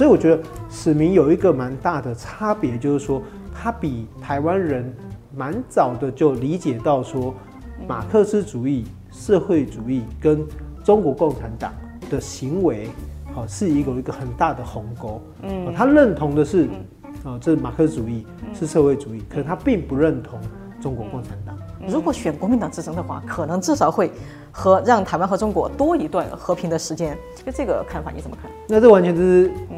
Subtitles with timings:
[0.00, 3.20] 所以我觉得史明有一个蛮大的差别，就是说
[3.52, 4.94] 他比台湾人
[5.36, 7.34] 蛮早的就理解到说，
[7.88, 10.46] 马克思主义、社会主义跟
[10.84, 11.72] 中国共产党
[12.08, 12.88] 的行为，
[13.34, 15.20] 好是一个一个很大的鸿沟。
[15.42, 16.68] 嗯，他认同的是，
[17.24, 18.24] 啊，这是马克思主义
[18.54, 20.38] 是社会主义，可是他并不认同
[20.80, 21.58] 中国共产党。
[21.88, 24.10] 如果选国民党执政的话，可能至少会
[24.52, 27.16] 和让台湾和中国多一段和平的时间。
[27.44, 28.50] 就这个看法，你怎么看？
[28.68, 29.76] 那这完全就是，嗯。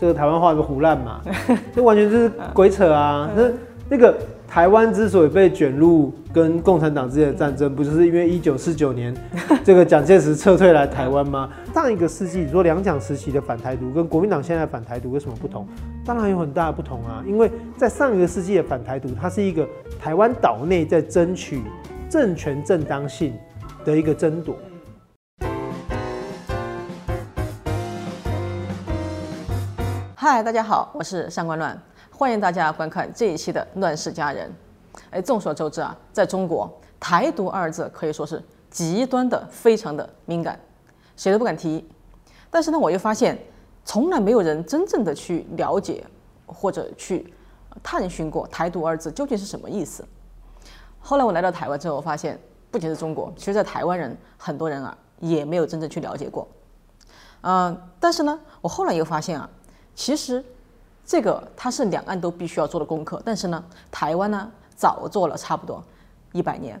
[0.00, 1.20] 这个台湾话个胡乱嘛，
[1.74, 3.28] 这完全就是鬼扯啊！
[3.34, 3.42] 那
[3.88, 4.16] 那个
[4.46, 9.12] 台湾之所以被卷入跟共产党之间的战争，不就是因为一九四九年
[9.64, 11.50] 这个蒋介石撤退来台湾吗？
[11.74, 15.66] 上一个世纪，你说两蒋时期的反台独跟国民党现在反台独有什么不同？
[16.08, 17.22] 当然有很大的不同啊！
[17.26, 19.68] 因为在上一个世纪的反台独，它是一个
[20.00, 21.62] 台湾岛内在争取
[22.08, 23.38] 政权正当性
[23.84, 24.56] 的一个争夺。
[30.16, 31.78] 嗨，大家好，我是上官乱，
[32.10, 34.50] 欢迎大家观看这一期的《乱世佳人》。
[35.10, 40.58] 哎，众所周知啊，在中国，台独二字可以说是极端的、非常的敏感，
[41.18, 41.86] 谁都不敢提。
[42.48, 43.36] 但是呢，我又发现，
[43.88, 46.04] 从来没有人真正的去了解
[46.44, 47.32] 或者去
[47.82, 50.04] 探寻过台独二字究竟是什么意思。
[51.00, 52.38] 后来我来到台湾之后，我发现，
[52.70, 56.46] 不仅是中国，其实在台湾人很多人啊，也没有真正去了解过。
[57.40, 59.48] 嗯，但是呢，我后来又发现啊。
[59.94, 60.44] 其实，
[61.02, 65.82] 这个它是两岸都必须要做的功课，但是呢，台湾呢早做了差不多
[66.32, 66.78] 一百年，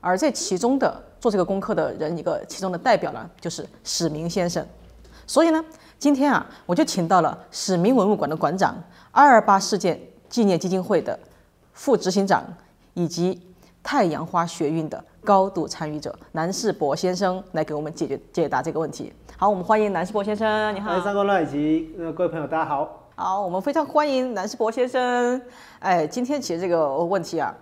[0.00, 4.64] 而这其中的做这个功课的人，一个其中的代表呢，就是史明先生。
[5.26, 5.64] 所以呢，
[6.00, 8.74] 今天啊，我就请到了史明文物馆的馆长、
[9.12, 11.16] 二二八事件纪念基金会的
[11.74, 12.42] 副执行长，
[12.94, 13.38] 以及
[13.82, 19.12] 太阳花学运的高度参与者南世博先生来给我们解决解答这个问题。
[19.36, 20.74] 好，我们欢迎南世博先生。
[20.74, 23.06] 你好，三公乱以及呃各位朋友，大家好。
[23.16, 25.38] 好，我们非常欢迎南世博先生。
[25.80, 27.54] 哎，今天其实这个问题啊，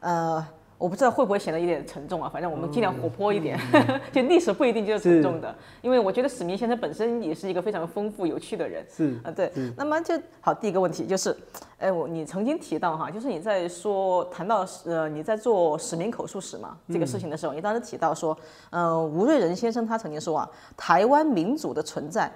[0.00, 0.46] 呃。
[0.78, 3.58] 我不知道会不会显得有点沉重啊，反正我们尽量活泼一点。
[4.12, 8.86] 就历史不一定就是沉重的，因为我觉得史明先生本身也是一个非常丰富有趣的人。
[8.88, 9.52] 是啊，对。
[9.76, 11.36] 那么就好，第一个问题就是，
[11.78, 18.38] 哎，我你曾经提到哈，就是你在说谈到呃你在做史明口述史嘛这个事情的时候，你当时提到说，
[18.70, 22.30] 呃，吴瑞仁先生他曾经说啊，台湾民主的存在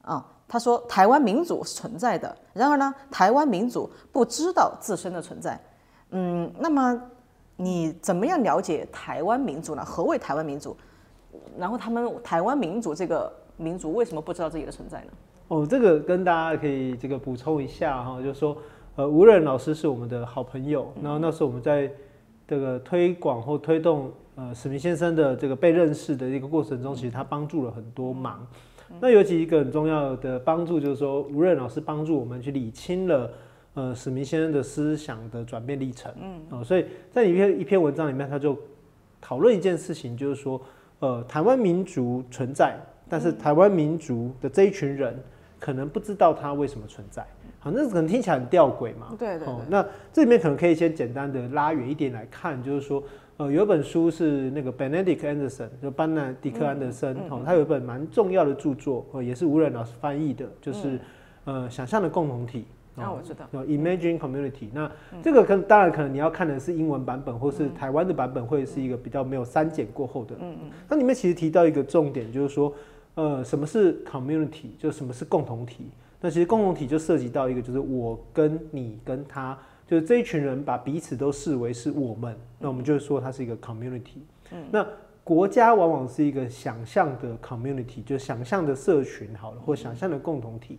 [0.00, 5.60] 啊，他说台湾民主是存在的，然而呢，台湾民主不知道自身的存在。
[6.12, 6.98] 嗯，那么。
[7.56, 9.84] 你怎么样了解台湾民族呢？
[9.84, 10.76] 何谓台湾民族？
[11.58, 15.12] 然后他们台湾民族这个民族为什么不知道自己的存在呢？
[15.48, 18.56] 哦，这个跟大家可以这个补充一下哈，就是说，
[18.96, 21.90] 呃，吴仁老师是我们的好朋友，然后那时候我们在
[22.48, 28.46] 这个推广或推动呃史明先生的这个被认识的一个过程中，其实他帮助了很多忙。
[29.00, 33.30] 那尤其一个很重要的帮助就是说，吴仁老师帮助我们去理清了。
[33.74, 38.54] 呃，史明先生的思想的转变历程，嗯，哦，所以在一篇一篇文章里面，他就
[39.18, 40.60] 讨论一件事情，就是说，
[40.98, 42.76] 呃，台湾民族存在，
[43.08, 45.18] 但是台湾民族的这一群人
[45.58, 47.26] 可能不知道他为什么存在，
[47.60, 49.82] 好，那可能听起来很吊诡嘛，对对，那
[50.12, 53.02] 这里面可能可以先简单的拉远一点来看，就是说，
[53.38, 61.00] 呃，有一本书是那个 Benedict Anderson，就班纳迪克安德森，哦，他有一本蛮重要的著作，呃，也是吴仁老师翻译的，就是
[61.46, 62.66] 呃，想象的共同体。
[62.94, 64.68] 那我知道，Imagine Community。
[64.72, 64.90] 那
[65.22, 70.34] 这个可当然可能你要看的是英文版本，或是台湾的版本，会是一个比较没有删减过后的。
[70.38, 70.70] 嗯嗯。
[70.88, 72.74] 那里面其实提到一个重点，就是说，
[73.14, 74.76] 呃，什么是 Community？
[74.78, 75.86] 就什么是共同体？
[76.20, 84.20] 那其实共同体就涉及到一个，就是我跟你跟他，就是这一群人把彼此都视为是我们，那我们就说它是一个 Community。
[84.50, 84.58] 嗯。
[84.70, 84.86] 那
[85.24, 90.78] 国家往往是一个想象的 Community，就想象的社群好了，或想象的共同体。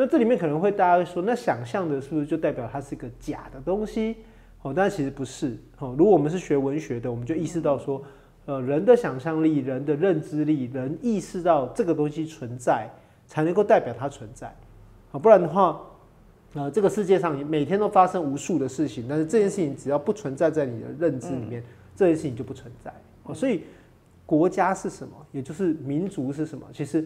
[0.00, 4.14] 那这里面可能会大家会说，那想象的是不是就代表它是一个假的东西？
[4.62, 5.58] 哦，但其实不是。
[5.80, 8.00] 哦，如果我们是学文学的，我们就意识到说，
[8.46, 12.88] 呃，人的想象力、人的认知力、人意识到这个东西存在，
[13.26, 14.46] 才能够代表它存在。
[15.10, 15.80] 啊，不然的话，
[16.54, 21.60] 呃，这个世界上每天都发生无数的事情，但是这件事情只要不存在在你的认知里面，
[21.96, 22.94] 这件事情就不存在。
[23.24, 23.64] 哦，所以
[24.24, 25.12] 国家是什么？
[25.32, 26.64] 也就是民族是什么？
[26.72, 27.04] 其实。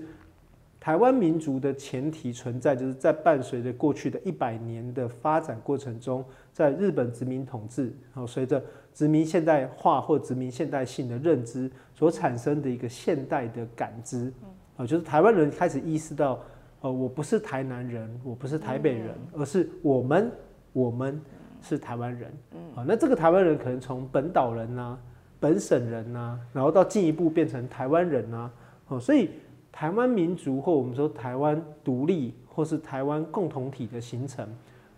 [0.82, 8.60] 台湾民族的前提存在，就是在伴随着过去的一百年的发展过程中，在日本殖民统治，然后随着
[8.92, 14.32] 殖民现代化或殖民现代性的认知所产生的一个现代的感知，
[14.76, 16.40] 啊，就是台湾人开始意识到，
[16.80, 20.32] 呃，我不是台南人，我不是台北人，而是我们，
[20.72, 21.22] 我们
[21.60, 22.28] 是台湾人，
[22.74, 24.98] 啊，那这个台湾人可能从本岛人呐、
[25.38, 28.50] 本省人呐，然后到进一步变成台湾人呐，
[28.88, 29.30] 哦，所以。
[29.72, 34.46] 台湾民族或我们说台湾独立或是台湾共同体的形成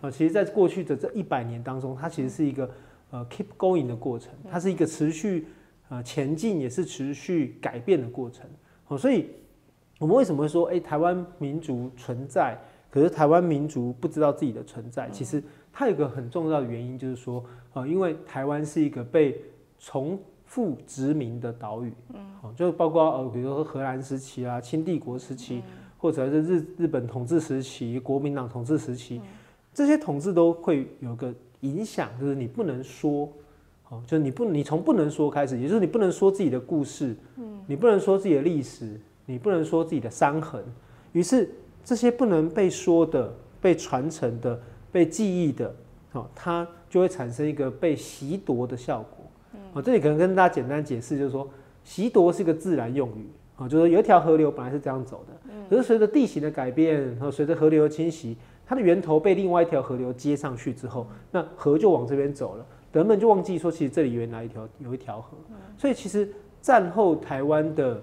[0.01, 2.69] 啊，其实在过去的这一百年当中，它其实是一个
[3.09, 5.47] 呃 keep going 的过程，它是一个持续
[5.87, 8.45] 呃前进，也是持续改变的过程。
[8.83, 9.29] 好，所以
[9.97, 12.57] 我们为什么会说，哎，台湾民族存在，
[12.91, 15.09] 可是台湾民族不知道自己的存在？
[15.09, 15.41] 其实
[15.71, 17.43] 它有一个很重要的原因，就是说，
[17.73, 19.41] 呃，因为台湾是一个被
[19.79, 20.19] 重
[20.55, 25.61] 复殖民的岛屿，嗯，好，就包括呃，比如说荷兰时期啊，清帝国时期，
[25.97, 29.19] 或者是日日本统治时期、国民党统治时期，
[29.73, 33.29] 这些统治都会有个影响，就是你不能说，
[33.83, 40.63] 好，就是你不，你从不能说开始，也就是你不能说自己的故事，嗯，你不能说自己的历史，你不能说自己的伤痕，
[41.11, 41.49] 于是
[41.83, 44.57] 这些不能被说的、被传承的、
[44.89, 45.75] 被记忆的，
[46.13, 49.24] 好，它就会产生一个被习夺的效果。
[49.75, 51.45] 哦，这里可能跟大家简单解释，就是说，
[51.83, 53.27] 习夺是一个自然用语，
[53.57, 65.35] 啊，就是有一条河流本来是这样走的，可是随着地形的改变和随着河流的侵袭，它的源头被另外一条河流接上去之后，那河就往这边走了，人们就忘记说，其实这里原来一条有一条河，
[65.77, 66.29] 所以其实
[66.61, 68.01] 战后台湾的，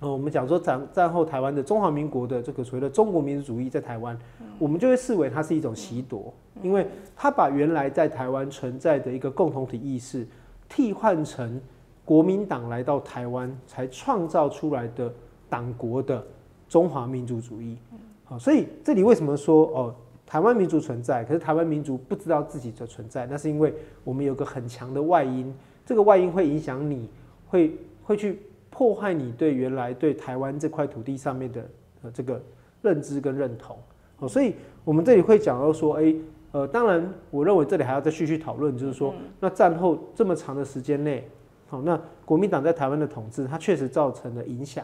[0.00, 4.18] 呃，我们讲说战战后台湾的中华民国的这个所谓的中国民族主义在台湾，
[4.58, 6.32] 我们就会视为它是一种习夺，
[6.62, 10.26] 因为它把原来在台湾存在的一个共同体意识。
[10.68, 11.60] 替换成
[12.04, 15.12] 国民党来到台湾才创造出来的
[15.48, 16.24] 党国的
[16.68, 17.76] 中华民族主义，
[18.24, 19.94] 好，所以这里为什么说哦，
[20.26, 23.72] 台湾民族存在，可是台湾民族不知道自己的存在，那是因为
[24.04, 25.52] 我们有个很强的外因，
[25.84, 27.08] 这个外因会影响你，
[27.48, 28.40] 会会去
[28.70, 31.68] 破坏你对原来对台湾这块土地上面的
[32.02, 32.42] 呃这个
[32.82, 33.76] 认知跟认同，
[34.16, 34.54] 好，所以
[34.84, 36.14] 我们这里会讲到说，哎。
[36.56, 41.28] 呃，当然，我认为这里还要再继续讨论，就是说，那战后这么长的时间内，
[41.68, 44.82] 好，那国民党在台湾的统治，它确实造成了影响。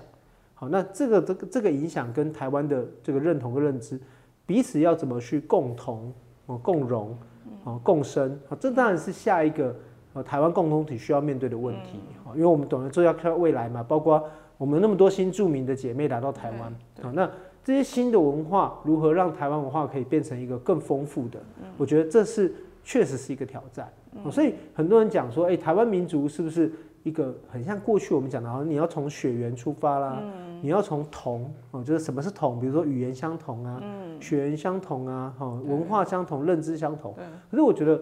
[0.53, 3.99] 好，那这个这个这个影响跟台湾的这个认同跟认知，
[4.45, 6.13] 彼此要怎么去共同
[6.45, 7.17] 哦共荣
[7.65, 8.39] 哦共生？
[8.47, 9.75] 好，这当然是下一个
[10.13, 12.01] 呃台湾共同体需要面对的问题。
[12.23, 14.23] 好，因为我们懂得说要看未来嘛，包括
[14.59, 17.31] 我们那么多新著名的姐妹来到台湾，好，那。
[17.65, 21.41] 这些新的文化如何让台湾文化可以变成一个更丰富的？
[21.79, 23.89] 我觉得这是确实是一个挑战。
[24.31, 26.73] 所以很多人讲说，哎，台湾民族是不是
[27.03, 30.21] 一个很像过去我们讲的，好像你要从血缘出发啦，
[30.61, 32.61] 你要从同哦，就是什么是同？
[32.61, 33.81] 比如说语言相同啊，
[34.21, 37.15] 血缘相同啊，哈，文化相同，认知相同。
[37.49, 38.01] 可是我觉得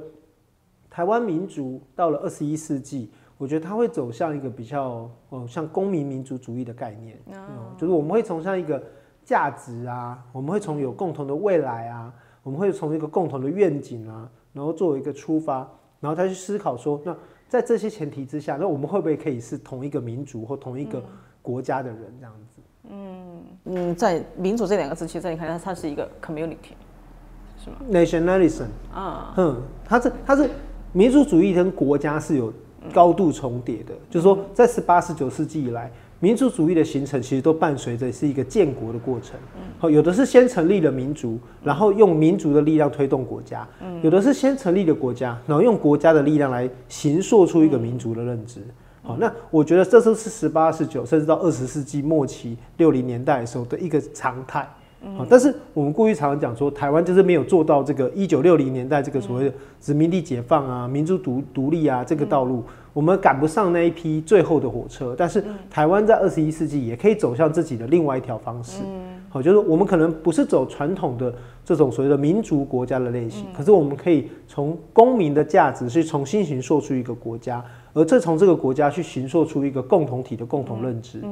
[0.88, 7.16] 台湾民族到了二十一世纪，我觉得它会走向一个比较呃，像公民民族主义的概念，
[7.76, 8.82] 就是我们会从像一个。
[9.24, 12.12] 价值啊，我们会从有共同的未来啊，
[12.42, 15.58] 我们会从一个共同的愿景啊，然后作为一个出发，
[16.00, 17.16] 然后再去思考说，那
[17.48, 21.02] 在这些前提之下，那我们会不会可以是同一个民族或同一个
[21.42, 22.62] 国家的人这样子？
[22.88, 26.74] 嗯嗯，在民主这两个字，其实在你看它它是一个 community，
[27.62, 30.50] 是吗？nationalism 啊，哼，它是它是
[30.92, 32.52] 民族主义跟国家是有
[32.92, 35.92] 高度重叠的，就是说在十八十九世纪以来。
[36.22, 39.40] 民族主义的形成其实都伴随着是一个建国的过程。
[39.78, 43.66] 好，有的是先成立了民族，然后用民族的力量推动国家；
[44.02, 48.60] 有的是先成立了国家，然后用国家的力量来形塑出一个民族的认知。
[49.02, 54.68] 好，那我觉得这都是十八、十九，甚至到二十世纪末期六零年代的时候的一个常态。
[55.16, 62.62] 好，但是我们过去常常讲说，台湾就是没有做到这个一九六零年代这个所谓的殖民地解放啊、民族独独立啊这个道路。
[62.92, 68.82] 我们赶不上那一批最后的火车，但是台湾在二十一世纪也可以走向自己的另外一条方式。
[69.28, 71.32] 好，就是我们可能不是走传统的
[71.64, 81.22] 这种所谓的民族国家的类型，可是我们可以从公民的价值去重新形塑出一个国家，而这从这个国家去形塑出一个共同体的共同认知。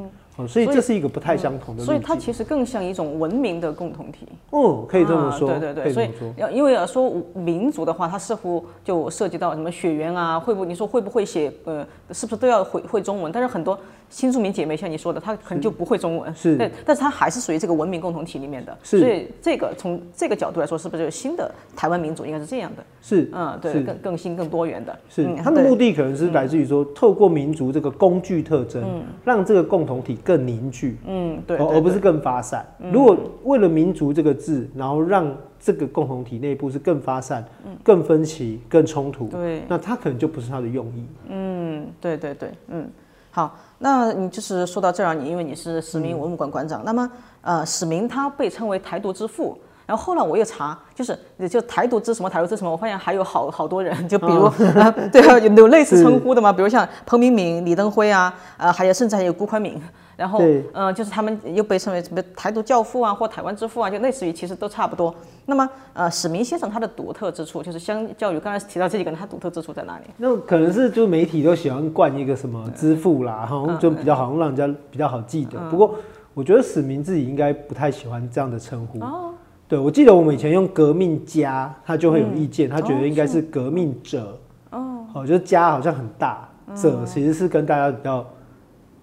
[0.46, 4.28] 所以这是一个不太相同的，所以它其实更像一种文明的共同体。
[4.50, 5.48] 哦，可以这么说。
[5.48, 10.64] 对对对，所以要因为要说民族的话，它似乎就涉及到什么血缘啊，会不？
[10.64, 11.52] 你说会不会写？
[11.64, 13.32] 呃，是不是都要会会中文？
[13.32, 13.78] 但是很多。
[14.10, 22.82] 新住民姐妹像你说的，她可能就不会中文，是，对，但是她还是属于这个文明共同体里面的，是所以这个从这个角度来说，是不是新的台湾民族应该是这样的？
[23.02, 24.98] 是，嗯，对，更更新、更多元的。
[25.10, 32.66] 是，他的目的可能是来自于说，透过民族这个工具特征，嗯让这个共同体更凝聚，嗯，对，而不是更发散。
[32.92, 37.42] 如果为了民族这个字，然后让这个共同体内部是更发散、
[37.82, 41.06] 更分歧、更冲突，对，那他可能就不是他的用意。
[41.30, 42.86] 嗯，对对对，嗯。
[43.30, 49.56] 好，那你就是说到这儿，你因为你是史明文物馆馆长，那么呃，史明他被称为台独之父，
[49.88, 51.18] 然后后来我又查，就是
[51.48, 54.44] 就台独之什么台独之什么，我发现还有好好多人，就比如、
[54.76, 59.80] 呃对啊，有有类似称呼的嘛，比如像彭明敏、李登辉啊，呃，还有甚至还有辜宽敏。
[60.14, 65.14] 然后嗯，呃，就是他们又被称为什么台独教父啊，或台湾之父啊，就类似于其实都差不多。
[65.46, 70.04] 那么，呃，史明先生他的独特之处，就是相较于刚才提到这几个人，他独特之处在哪里？
[70.18, 75.56] 那可能是就媒体都喜欢冠一个什么之父啦，好像就比较好像让人家比较好记得。
[75.70, 75.94] 不过
[76.34, 78.98] 我觉得史明自己应该不太喜欢这样的称呼。
[78.98, 79.32] 哦，
[79.68, 84.40] 对，我记得我们以前用革命家，他就会有意见，他觉得应该是革命者。
[84.70, 88.26] 哦，好，就是家好像很大，者其实是跟大家比较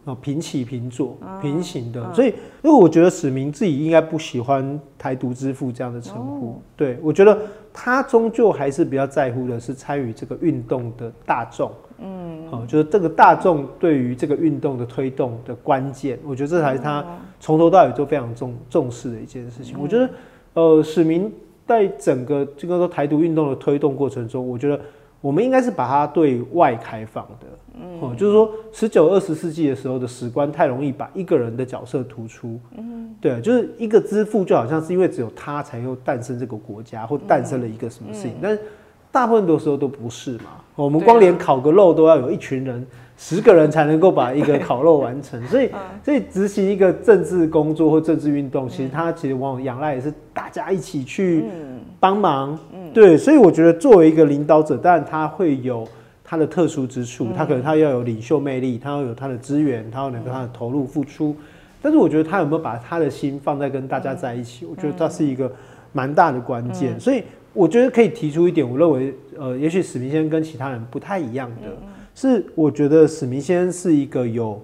[0.06, 2.12] 哦平起平坐、平行的。
[2.16, 2.30] 所以，
[2.64, 6.60] 因为我觉得史明自己应该不喜欢“台独之父”这样的称呼。
[6.76, 7.38] 对我觉得
[7.72, 11.72] 他终究还是比较在乎的是参与这个运动的大众。
[12.00, 17.06] 嗯，好，就是这个大众对于这个运动的推动的关键，我觉得这才是他
[17.40, 19.78] 从头到尾都非常重重视的一件事情。
[19.80, 20.10] 我觉得，
[20.56, 21.32] 呃，史明
[21.66, 24.80] 在整个这个说台独运动的推动过程中，我觉得
[25.22, 27.48] 我们应该是把它对外开放的。
[27.80, 32.60] 嗯，哦，就是说十九二十世纪的时候的史观太容易把一个人的角色突出。
[32.76, 38.60] 嗯，对，就是一个之父，就好像是因为只有他才又诞生这个国家，或诞生了一个什么事情，但是。
[39.12, 42.86] 大部分的时候都不是嘛，我们光连烤个肉都要有一群人，
[43.18, 45.70] 十个人才能够把一个烤肉完成， 所以
[46.04, 51.46] 所以执行一个政治工作或政治运动，其实它其实往往仰赖也是大家一起去
[52.00, 52.58] 帮忙，
[52.94, 55.88] 对，所以我觉得作为一个领导者，当然他会有
[56.24, 61.36] 他的特殊之处，他可能他要有领袖魅力，他要有他的资源，他要能够他的投入付出，
[61.82, 65.52] 但是我觉得他有没有把他的心放在跟大家在一起，我觉得这是一个
[65.94, 67.24] 蛮大的关键，所以。
[67.56, 71.70] 我觉得可以提出一点，我认为，呃，也许史明先生跟其他人不太一样的
[72.16, 74.60] 是，我觉得史明先生是一个有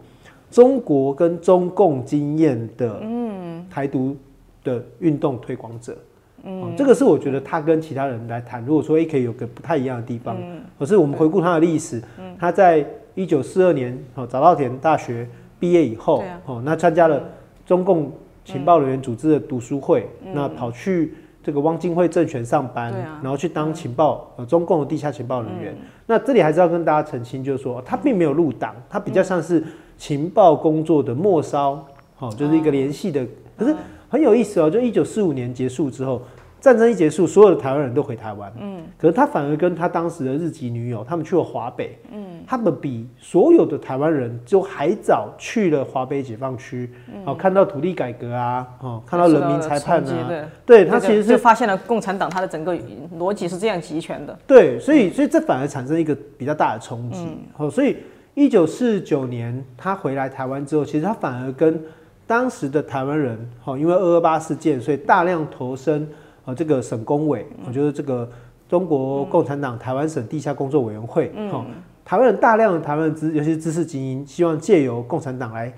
[0.49, 4.15] 中国跟中共经验的，嗯，台独
[4.63, 5.97] 的运动推广者，
[6.43, 10.37] 嗯，这个是我觉得他跟其他人来谈，如果说 A 可以有个不太一样的地方，
[10.79, 12.01] 可是我们回顾他的历史，
[12.39, 15.27] 他在一九四二年哦早稻田大学
[15.59, 17.21] 毕业以后，哦，那参加了
[17.65, 18.13] 中共
[18.45, 21.13] 情报人员组织的读书会，那跑去。
[21.43, 22.93] 这个汪精卫政权上班，
[23.23, 25.75] 然后去当情报，呃，中共的地下情报人员。
[26.11, 29.63] 那这里还是要跟大家澄清，就是说他并没有入党，他比较像是
[29.97, 31.81] 情报工作的末梢，
[32.17, 33.25] 好，就是一个联系的。
[33.57, 33.73] 可是
[34.09, 36.21] 很有意思哦，就一九四五年结束之后。
[36.61, 38.53] 战争一结束，所有的台湾人都回台湾。
[38.59, 41.97] 嗯，可是他反而跟他当时的日籍女友，他们去了华北。
[42.11, 46.87] 嗯，他们比所有的台湾人就还早去了华北解放区。
[47.25, 50.47] 哦，看到土地改革啊，哦，看到人民裁判啊。
[50.63, 52.77] 对，他其实是发现了共产党他的整个
[53.17, 54.37] 逻辑是这样集权的。
[54.45, 57.27] 对，所以所以这反而产生一个比较大的冲击。
[57.57, 57.97] 哦，所以
[58.35, 61.81] 一九四九年他回来台湾之后，其实他反而跟
[62.27, 66.07] 当时的台湾人，哦，因为二二八事件，所以大量投身。
[66.43, 68.27] 啊，这个省工委，我觉得这个
[68.67, 71.63] 中国共产党台湾省地下工作委员会，哈，
[72.03, 75.71] 台湾人大量的台湾知，尤其是知识精英，希望借由共产党来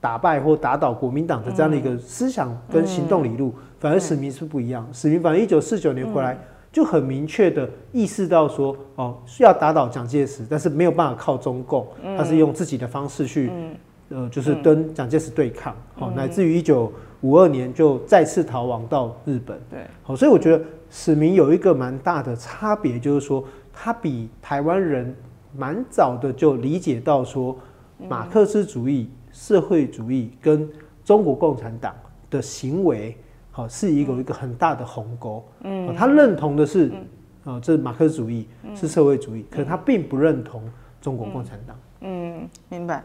[0.00, 4.88] 打败或打倒国民党的这样的一个思想跟行动理路，反而史明是不一样。
[4.90, 6.38] 史明反正一九四九年回来
[6.72, 13.50] 就很明确的意识到说，哦，需要打倒蒋介石，但是没有办法靠中共，他是用自己的方式去，
[14.08, 16.90] 呃，就是跟蒋介石对抗，好，乃至于一九。
[17.26, 25.12] 五二年就再次逃亡到日本，对，好，所以我觉得史明有一个蛮大的差别，就是说他比台湾人
[25.56, 27.58] 蛮早的就理解到说，
[28.08, 30.70] 马克思主义、社会主义跟
[31.04, 31.92] 中国共产党
[32.30, 33.16] 的行为，
[33.50, 35.44] 好是一个一个很大的鸿沟。
[35.62, 36.92] 嗯，他认同的是，
[37.44, 40.62] 啊，这是马克思主义是社会主义，可是他并不认同
[41.00, 41.76] 中国共产党。
[42.02, 43.04] 嗯，明白。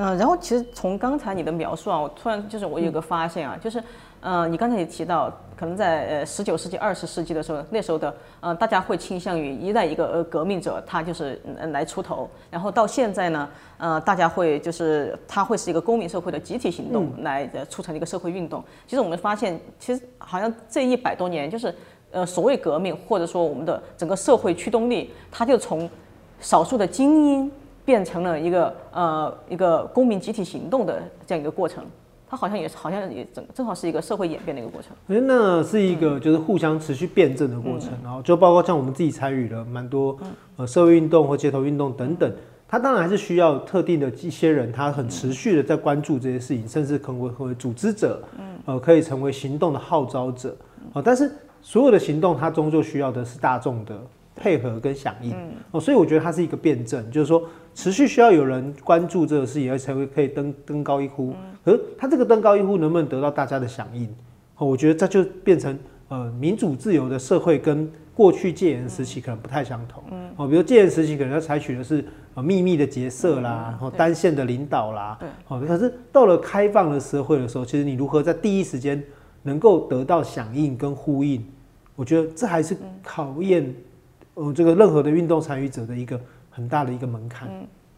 [0.00, 3.82] 嗯，然后其实从刚才你的描述啊，我突然就是我有个发现啊，就是，
[4.20, 18.62] 嗯，你刚才也提到，可能在呃十九世纪、二十世纪的时候，那时候的，呃，大家会倾向于依赖一个呃革命者他就是来出头，然后到现在呢，呃，大家会就是他会是一个公民社会的集体行动来促成一个社会运动。
[18.86, 21.74] 其实我们发现，其实好像这一百多年，就是
[22.12, 25.90] 呃所谓革命或者说我们的整个社会驱动力，它就从
[26.38, 27.50] 少数的精英。
[27.88, 31.82] 变成了一个呃一个公民集体行动的这样一个过程，
[32.28, 34.90] 它好像也好像也正正好是一个社会演变的一个过程。
[35.06, 40.14] 哎，那是一个就是互相持续辩证的过程，然后就包括像我们自己参与了蛮多
[40.58, 42.30] 呃社会运动或街头运动等等，
[42.68, 48.22] 它当然还是需要特定的一些人，他很持续的在关注这些事情，甚至可能会成为组织者，
[48.66, 50.54] 呃，可以成为行动的号召者。
[50.92, 51.00] 啊。
[51.02, 53.98] 但是所有的行动，它终究需要的是大众的
[54.38, 55.34] 配合跟响应
[55.72, 57.42] 哦，所以我觉得它是一个辩证，就是说。
[57.74, 61.32] 持续需要有人关注这个事情，而才会可以登登高一呼。
[61.64, 64.12] 可是它这个登高一呼能不能得到大家的响应？
[64.56, 65.78] 哦，我觉得这就变成
[66.08, 70.02] 呃民主自由的社会跟过去戒严时期可能不太相同。
[70.10, 72.04] 嗯，哦，比如戒严时期可能要采取的是
[72.34, 75.16] 呃秘密的结社啦，然后单线的领导啦。
[75.20, 75.28] 对。
[75.46, 79.00] 哦，可是到了开放的社会的时候，其实你如何在第一时间
[79.44, 81.46] 能够得到响应跟呼应，
[81.94, 83.72] 我觉得这还是考验
[84.38, 86.18] 呃这个任何的运动参与者的一个
[86.50, 87.48] 很大的一个门槛。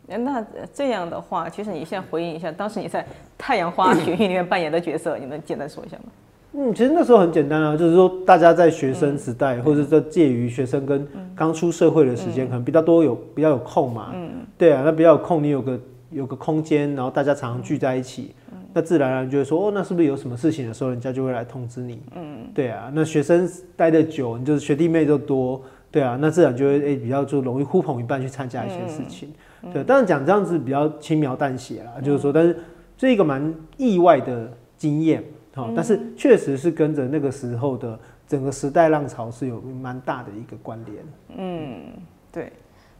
[0.08, 3.04] 嗯，那这样的话，其实你现在回应一下，当时你在
[3.36, 6.04] 太阳花学运里面扮演的角色，你能简单说一下吗？
[6.52, 11.06] 嗯，其实那时候很简单啊，就是说大家在学生时代，或者在介于学生跟
[11.36, 14.10] 刚出社会的时间，可能比较多有比较有空嘛。
[14.14, 15.80] 嗯，对啊，那比较有空，你有个
[16.10, 18.34] 有个空间，然后大家常常聚在一起，
[18.74, 22.02] 那自然而然就会说，哦，那是不是有什么事情的时候，人家就会来通知你。
[22.16, 29.32] 嗯，对啊，那学生待的久，你就是学弟妹就多，对啊，那自然就会诶比较就容易呼朋引伴去参加一些事情。
[29.72, 32.56] 对，当然讲这样子比较轻描淡写啦，就是说，但是
[32.96, 35.22] 这一个蛮意外的经验。
[35.52, 41.04] 好，但是确实是跟着那个时候的整个时代浪潮是有蛮大的一个关联。
[41.36, 41.92] 嗯，
[42.30, 42.52] 对。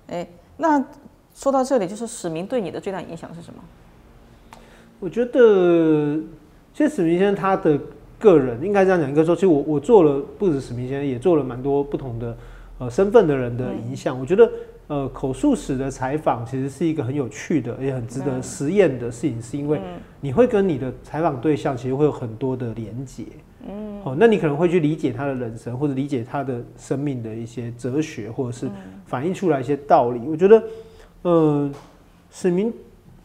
[0.09, 0.85] 哎，那
[1.33, 3.63] 说到这里，就是史明对你的最大影响是什么？
[4.99, 6.19] 我觉得，
[6.75, 7.79] 其实史明先生他的
[8.19, 12.37] 个人应该这样讲，应该说，其实我我做了不止史明先生，也做了蛮多不同的
[12.81, 14.19] 呃身份的人的影响。
[14.19, 14.51] 我觉得。
[14.91, 19.81] 呃，口述史的采访其实是一个很有趣的，也很值得实验的事情，是因为
[20.21, 23.23] 你会跟你的采访对象其实会有很多的连结。
[23.69, 28.69] 嗯，哦，那你可能会去理解他的人生，或者理解他的生命的一些哲学，或者是
[29.07, 30.23] 反映出来一些道理。
[30.27, 30.63] 我觉得，
[31.23, 31.71] 呃，
[32.33, 32.73] 史明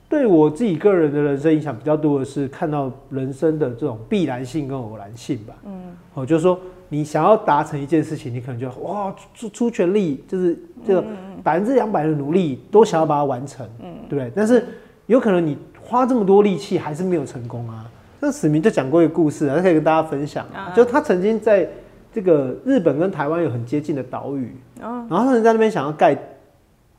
[0.07, 5.55] 对我自己个人的人生影响比较多的是看到人生的这种必然性跟偶然性吧。
[5.65, 6.59] 嗯，哦，就是说。
[6.95, 11.03] 你想要达成一件事情，你可能就哇出出全力，就是这个
[11.43, 14.31] 百分之两百的努力都想要把它完成，嗯对不对？
[14.33, 14.65] 但是
[15.07, 17.85] 有可能你花这么多力气还是没有成功啊。
[18.21, 21.67] 那史明就讲过一个故事，他可以跟大家分享啊，就他曾经在
[22.13, 26.17] 这个日本跟台湾有很接近的岛屿，然后他在那边想要盖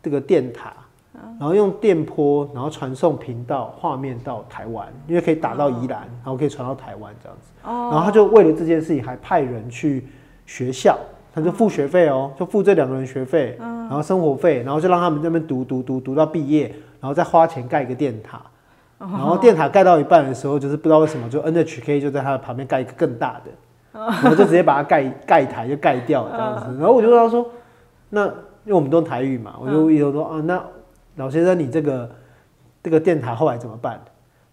[0.02, 0.74] 这个电塔。
[1.38, 7.50] 然后用电波，然后传送频道画面到台湾，因为可以打到宜兰，然后可以传到台湾这样子。
[7.64, 7.90] 哦。
[7.92, 10.06] 然后他就为了这件事情，还派人去
[10.46, 10.98] 学校，
[11.34, 16.68] 他就付学费哦，就付这两个人学费，然后生活费，然后就让他们那边读读读读到毕业，
[17.00, 18.40] 然后再花钱盖一个电塔。
[18.98, 26.74] 然后电塔盖到一半的时候，就是不知道为什么，就 NHK 就在他的旁边盖一个更大的，然后就直接把它盖 盖台就盖掉这样子。
[26.78, 27.46] 然后我就跟他说，
[28.08, 30.64] 那因为我们都台语嘛，我就一直说啊那。
[31.16, 32.10] 老先生，你这个
[32.82, 34.00] 这个电台后来怎么办？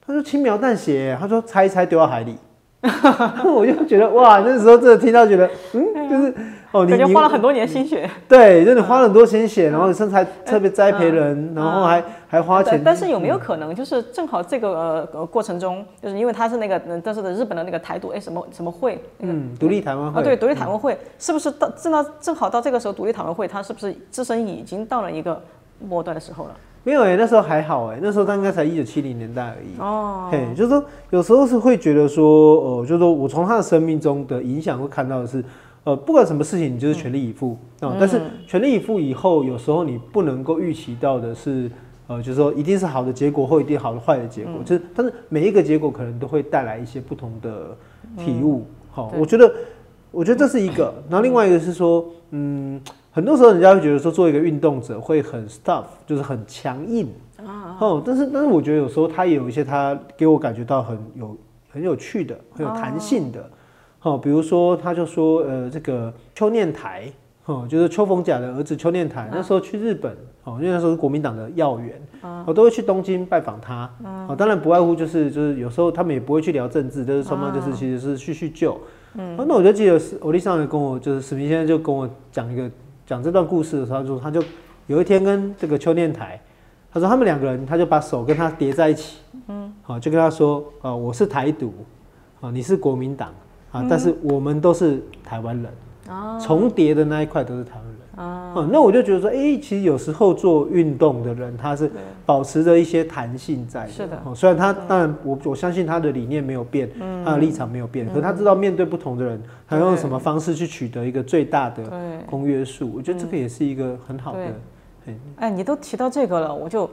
[0.06, 2.38] 他说轻描淡写，他说拆一拆丢到海里。
[3.46, 6.34] 我就觉得哇，那时候真的听到觉得，嗯，就是
[6.74, 8.10] 哦，你花了很多年心血。
[8.28, 12.82] 对，真的花了很多心血，然后你身材特别栽培人，然后还还花钱。
[12.84, 25.42] 但是有没有可能，就是正好这个呃过程中，就是因为他是那个但是的日本的那个台独哎什么什么会，嗯，独立台湾会啊，对，独立台湾会是不是到正到正好到这个时候，独立台湾会他是不是自身已经到了一个。
[25.88, 30.30] 末段的时候了，没有哎，那时候还好哎，那时候他应该才一九七零年代而已哦。
[30.32, 35.44] 嘿，就是说有时候是会觉得说，呃，就是说我从他的生命中的影响会看到的是，
[35.84, 37.96] 呃，不管什么事情你就是全力以赴啊。
[38.00, 41.70] 但是全力以赴以后，有时候你不能够预期到的是，
[42.08, 47.76] 呃，就是说一定是好的结果或一定好的坏的结果，就是但是每一个结果可能都会带来一些不同的
[48.18, 48.66] 体悟。
[48.92, 49.52] 好，我觉得
[50.12, 52.82] 我觉得这是一个，然后另外一个是说，嗯。
[53.16, 57.78] 很多时候，人家会觉得说，做一个运动者会很 stuff，就是很强硬啊。
[57.80, 61.38] 哦，但是但是，我觉得有时候他也有一些他给我感觉到很有
[61.72, 63.48] 很有趣的、很有弹性的。
[64.02, 67.04] 哦，比如说，他就说，呃，这个邱念台，
[67.46, 70.12] 哦，就是邱逢甲的儿子邱念台，那时候去日本，
[70.44, 72.02] 哦，因为那时候是国民党的要员，
[72.48, 73.88] 我都会去东京拜访他。
[74.28, 78.76] 哦，当然不外乎就是就是有时候他们也不会去聊政治，就是双方就是其实是叙叙旧。
[79.14, 82.68] 嗯，那我就记得是欧丽上来跟我就是史明先生就跟我讲一个。
[83.14, 84.44] 讲这段故事的时候，他说他就
[84.88, 86.42] 有一天跟这个邱念台，
[86.92, 91.72] 他说他们两个人，他就把手跟他叠在一起，嗯，好，就跟他说，啊，我是台独，
[92.42, 93.32] 啊，你是国民党，
[93.72, 95.72] 啊，但是我们都是台湾人，
[96.10, 97.93] 哦，重叠的那一块都是台湾人。
[98.16, 101.90] 啊，那我就觉得说，哎，其实有时候做运动的人，他是
[102.28, 103.92] 保持着一些弹性在的。
[103.92, 104.22] 是的。
[104.36, 106.88] 虽然他当然，我我相信他的理念没有变，
[107.26, 111.84] 他的立场没有变，可他知道面对不同的人，他用什么方式去取得一个最大的
[112.28, 112.92] 公约数。
[112.96, 114.46] 我觉得这个也是一个很好的。
[115.38, 116.88] 哎，你都提到这个了，我就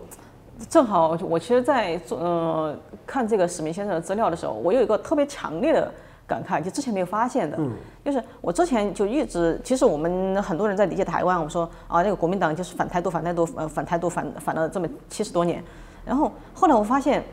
[0.71, 2.75] 正好，我其实，在做呃
[3.07, 5.93] 看这个史密先生的资料的时候，我有一个特别强烈的。
[6.31, 7.59] 感慨就之前没有发现的，
[8.05, 15.61] 就是我之前就一直，其实我们很多人在理解台湾，我们说啊，那个国民党就是反台独、反台独、呃，反台独、反反了这么七十多年，
[16.05, 17.25] 然后后来我发现，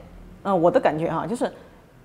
[0.42, 1.52] 嗯，我的感觉哈，就是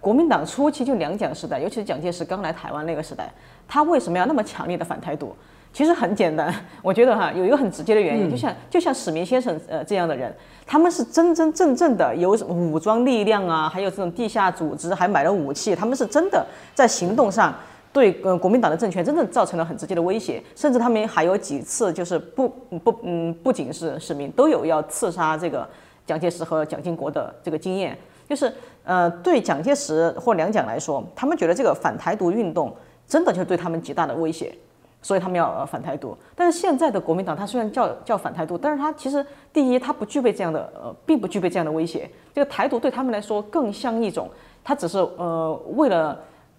[0.01, 3.33] 国民党初期就两蒋时代，尤其是蒋介石刚来台湾那个时代，
[3.67, 5.35] 他为什么要那么强烈的反台独？
[5.73, 10.35] 其实很简单， 我觉得哈有一个很直接的原因，就像就像史明先生呃这样的人，
[10.67, 17.55] 他们是真真正正的有武装力量啊，还有这种地下组织，还买了武器，他们是真的在行动上
[17.93, 22.49] 对呃国民党的政权真正造成了很直接的威胁，甚至他们还有几次就是不
[22.85, 25.67] 不嗯不仅是史明都有要刺杀这个
[26.05, 27.97] 蒋介石和蒋经国的这个经验，
[28.29, 28.53] 就是
[28.85, 32.75] 呃对蒋介石或两蒋来说，他们觉得这个反台独运动
[33.07, 34.55] 真的就是对他们极大的威胁。
[35.03, 42.09] 所以他们要反台独，但是现在的国民党，它虽然叫叫反台独，但是它其实第一，它不具备这样的呃，并不具备这样的威胁。
[42.33, 44.31] 这个台独对他们来说更像一种，
[44.63, 46.19] 它只是呃为了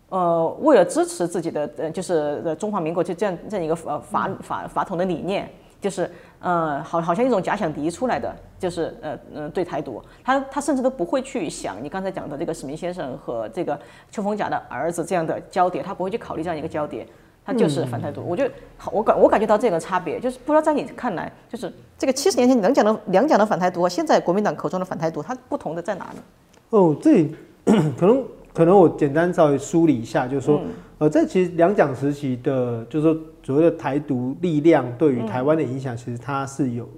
[0.10, 13.80] 呃为了支持自己的呃就是呃中华民国就这样这样一个呃法法法统的理念，就是呃好好像一种假想敌出来的，就是呃呃对台独，他他甚至都不会去想你刚才讲的这个史明先生和这个
[14.12, 17.08] 邱逢甲的儿子这样的交叠，他不会去考虑这样一个交叠。
[17.46, 26.24] 他就是反态度，我觉得好，我感我感觉到这个差别，就是不知道在你看来，就是这个七十年前能讲的两讲的反态度和现在国民党口中的反态度，它不同的在哪呢？
[26.70, 27.36] 哦，这里
[28.00, 30.62] 可能可能我简单稍微梳理一下，就是说，
[31.00, 36.90] 呃，在其实两蒋时期的，就是说所谓的台独力量对于台湾的影响，其实它是有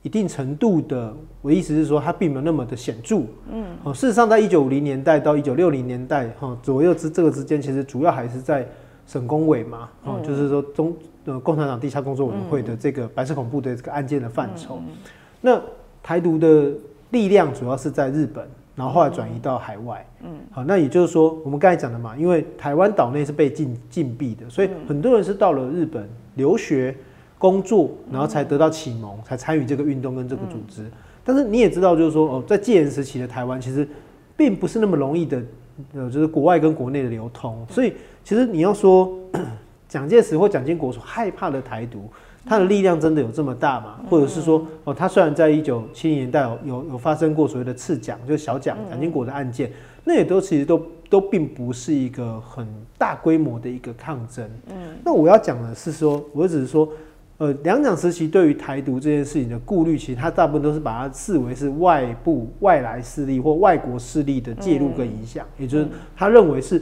[0.00, 1.14] 一定程度的。
[1.42, 3.18] 我的意思是说，它并没有那么的显著。
[3.52, 8.66] 嗯，哦，事实上，在一九五零年代到一九六零年代哈左右之这个之间，其实主要还是在。
[9.06, 10.94] 省工委嘛，哦，就是说中
[11.26, 14.80] 呃共产党地下工作委员会的这个白色恐怖的这个案件的范畴。
[15.40, 15.60] 那
[16.02, 16.72] 台独的
[17.10, 20.06] 力量主要是在日本，然后后来转移到海外。
[20.22, 26.96] 嗯，好，那也就是说我们刚才讲的嘛，因为台湾岛内是被禁禁闭的，所以很多人是到了日本留学、
[27.38, 30.90] 工作，然后才得到启蒙，才参与这个运动跟这个组织。
[31.22, 33.86] 但是你也知道，就是说哦，在戒严时期的台湾其实
[34.36, 35.42] 并不是那么容易的。
[35.94, 39.12] 呃，就是国外跟国内的流通，所以其实你要说
[39.88, 42.10] 蒋介石或蒋经国所害怕的台独，
[42.46, 44.00] 他的力量真的有这么大吗？
[44.08, 49.72] 或者是说，哦，他虽然在一九七零年代有有发生过所谓的次蒋，就是小蒋蒋经国的案件，
[50.04, 54.48] 那也都其实都都并不是一个很大规模的一个抗争。
[54.68, 56.88] 嗯，那我要讲的是说，我只是说。
[57.36, 66.80] 呃，两蒋时期对于台独这件事情的顾虑，其实他大部分都是把它视为是外部外来势力或外国势力的介入跟影响，也就是他认为是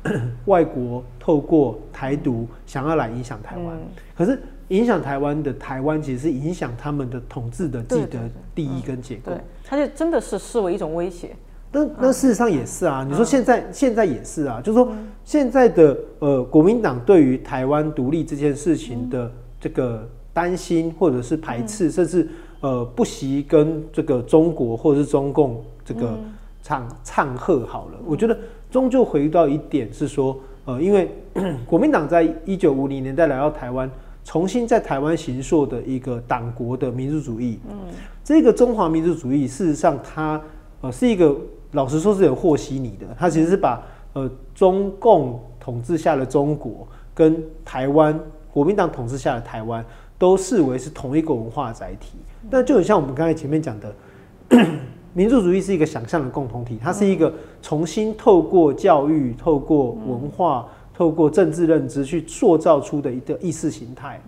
[0.44, 3.78] 外国透过台独想要来影响台湾。
[4.14, 4.38] 可是
[4.68, 8.18] 影响台湾的台湾，其实是影响他们的统治的既得
[8.56, 9.32] 利益跟结构。
[9.32, 11.34] 对，他就真的是视为一种威胁。
[11.72, 14.92] 那那事实上也是啊，你说现在现在也是啊，就是说
[15.24, 19.32] 现在的呃国民党对于台湾独立这件事情的。
[19.64, 22.28] 这个担心或者是排斥，甚至
[22.60, 26.18] 呃不惜跟这个中国或者是中共这个
[26.62, 27.98] 唱唱和好了。
[28.04, 28.36] 我觉得
[28.70, 31.10] 终究回到一点是说，呃，因为
[31.64, 33.90] 国民党在一九五零年代来到台湾，
[34.22, 37.58] 重新在台湾行塑的一个党国的民族主义。
[37.70, 37.78] 嗯，
[38.22, 40.38] 这个中华民族主义事实上它
[40.82, 41.34] 呃是一个
[41.72, 48.20] 老实说是有和稀泥的，它其实是把呃中共统治下的中国跟台湾。
[48.54, 49.84] 国民党统治下的台湾
[50.16, 52.12] 都视为是同一个文化载体，
[52.48, 53.92] 那就很像我们刚才前面讲的，
[55.12, 64.22] 民族主义是一个想象的共同体，它是一个重新透过教育、透过文化、透过政治认知去塑造出的一个意识形态。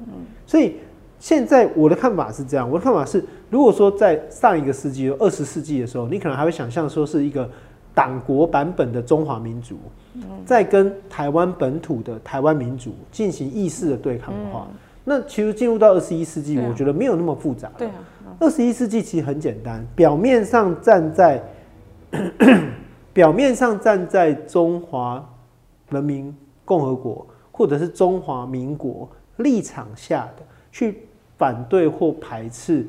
[0.45, 0.75] 所以
[1.21, 7.49] 现在我的看法是这样，我的看法是，如果说在上一个世纪，二十世纪的时候，你可能还会想象说是一个。
[7.97, 9.79] 党国版本的中华民族，
[10.45, 14.69] 在跟台湾本土的台湾民族进行意识的对抗的话，
[15.03, 17.73] 那其实进入到二十一世纪，我觉得没有那么复杂。
[17.79, 17.95] 对啊，
[18.39, 21.43] 二十一世纪其实很简单，表面上站在
[23.15, 25.27] 表面上站在中华
[25.89, 32.87] 人民共和国或者是中华民国立场下的去反对或排斥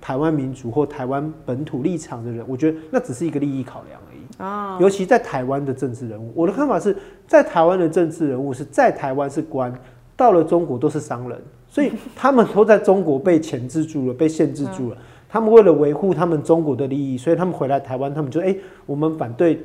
[0.00, 4.20] 台湾民主或台湾本土立场的人，我觉得那只是一个利益考量而已。
[4.42, 9.72] 啊，尤其在台湾的政治人物，我的看法是在台湾的政治人物是在台湾是官，
[10.16, 14.96] 到了中国都是商人，所以他们都在中国被钳制住了，被限制住了。
[15.28, 19.60] 他们为了维护他们中国的利益，所以他们回来台湾，他们就哎，我们反对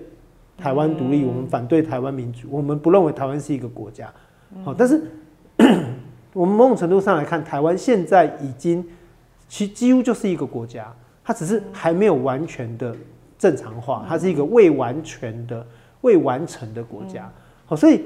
[0.57, 4.13] 台湾独立，我们反对台湾民主，我们不认为台湾是一个国家。
[4.63, 5.01] 好，但是
[6.33, 8.85] 我们某种程度上来看，台湾现在已经
[9.47, 12.95] 其几乎就是一个国家，它只是还没有完全的。
[13.37, 15.63] 正常化，它是一个未完全的、
[16.01, 17.29] 未完成的国家。
[17.65, 18.01] 好，所以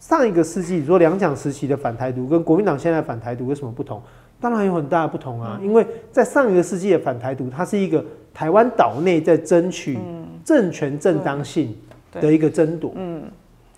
[0.00, 4.02] 上一个世纪，你说两蒋时期的反台独跟国民党现在反台独有什么不同？
[4.40, 5.58] 当然有很大的不同啊！
[5.62, 9.98] 因为在上一个世纪的反台独，它是一个台湾岛内在争取
[10.44, 11.74] 政权正当性
[12.10, 12.92] 的一个争夺。
[12.96, 13.22] 嗯，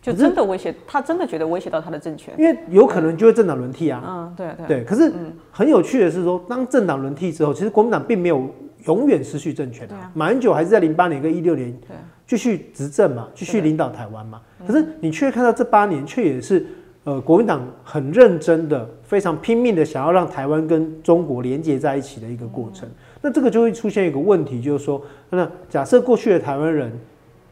[0.00, 2.32] 就真的威胁他，真的觉得威胁到他的政权。
[2.38, 4.02] 因为有可能就会政党轮替啊。
[4.06, 4.66] 嗯，对对。
[4.66, 5.12] 对，可是
[5.50, 8.48] 很有趣的是说，当政党轮替之后，其实国民党并没有
[8.86, 10.10] 永远失去政权啊。
[10.14, 11.76] 马英九还是在零八年跟一六年
[12.26, 14.40] 继续执政嘛，继续领导台湾嘛。
[14.66, 16.64] 可是你却看到这八年，却也是
[17.04, 22.88] 呃国民党很认真的、非常拼命的想要让台湾跟中国连接在一起的一个过程。
[23.20, 26.92] 那这个就会出现一个问题，就是说，那假设过去的台湾人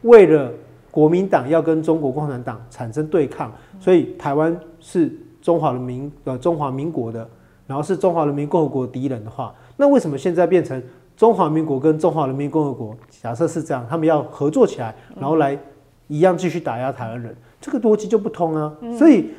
[0.03, 0.51] 为了
[0.97, 7.29] 国民党要跟中国共产党产生对抗，所以台湾是中华人民呃中华民国的，
[7.67, 10.81] 然后是中华人民共和国敌人的话，那为什么现在变成
[11.15, 12.97] 中华民国跟中华人民共和国？
[13.21, 15.55] 假设是这样，他们要合作起来，然后来
[16.07, 18.75] 一样继续打压台湾人，这个逻辑就不通啊。
[18.97, 19.29] 所以，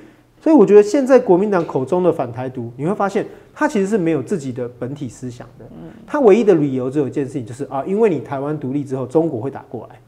[0.40, 5.64] 所以我觉得现在国民党口中的反台独，你会发现他其实是没有自己的本体思想的。
[6.06, 9.98] 他唯一的理由只有一件事情，就是啊，因为你台湾独立之后，中国会打过来。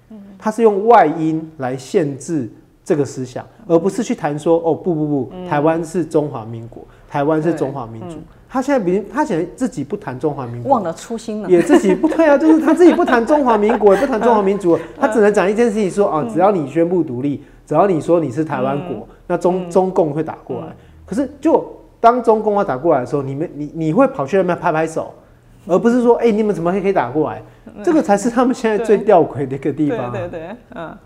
[0.41, 2.51] 他是用外因来限制
[2.85, 8.17] 这个思想，而不是去谈说哦不不不，台湾是中华民国，台湾是中华民族。
[8.53, 20.67] 他现在比他现在自己不谈中华民国，忘了初心了，也自己不对啊，就是他自己不谈中华民国，也不谈中华民族， 他只能讲一件事情说啊，只要你宣布独立，只要你说你是台湾国，那中中共会打过来。
[21.07, 21.65] 可是就
[22.01, 25.15] 当中共要打过来的时候，你们你你会跑去那边拍拍手，
[25.67, 27.43] 而不是说哎你们怎么可以打过来？
[27.85, 30.11] 这个才是他们现在最吊诡的一个地方。
[30.11, 30.99] 对对对，嗯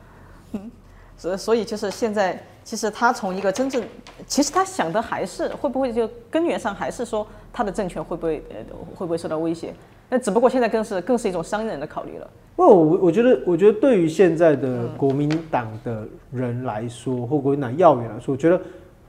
[0.53, 0.71] 嗯，
[1.17, 3.83] 所所以就是现在，其实他从一个真正，
[4.27, 8.57] 其实他想的还是会不会就根源上还是说他的政权会不会呃
[8.95, 9.75] 会不会受到威胁？
[10.09, 12.31] 那只不过现在更是更是一种商人的考虑了。
[12.57, 18.61] 不，我我觉得我觉得对于现在的国民党的人来说，或国民党要员来说，我觉得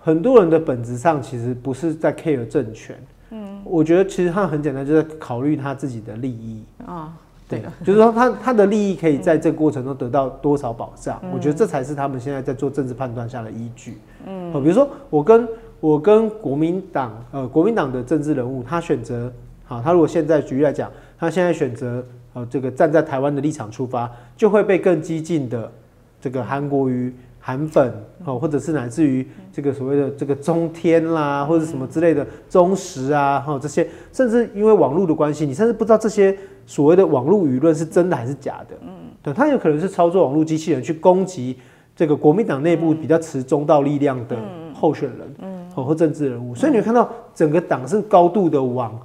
[0.02, 2.98] 很多人的本质上其实不是在 care 政权。
[3.32, 7.14] 嗯，我觉得其实他很简单，就是考虑他自己的利益啊。
[7.48, 11.22] 对，就是说他他的利益可以在这个过程中得到多少保障？
[11.32, 14.00] 我觉得这才是他们现在在做政治判断下的依据。
[14.26, 15.48] 嗯，比如说我跟
[15.80, 19.32] 我跟国民党呃国民党的政治人物，他选择
[19.66, 25.72] 好，他如果现在举例来讲，他现在选择呃这个站在台湾的立场出发，就会被更激进的
[26.20, 27.14] 这个韩国瑜。
[27.48, 38.76] 韩粉哦，或者是乃至于这个所谓的这个中天啦，或者什么之类的中实啊，哈这些，甚至因为网络的关系，你甚至不知道这些所谓的网络舆论是真的还是假的。
[38.82, 38.90] 嗯，
[39.22, 41.56] 对，他有可能是操作网络机器人去攻击
[41.96, 44.36] 这个国民党内部比较持中道力量的
[44.74, 46.56] 候选人，嗯，或政治人物。
[46.56, 49.00] 所以你会看到整个党是高度的往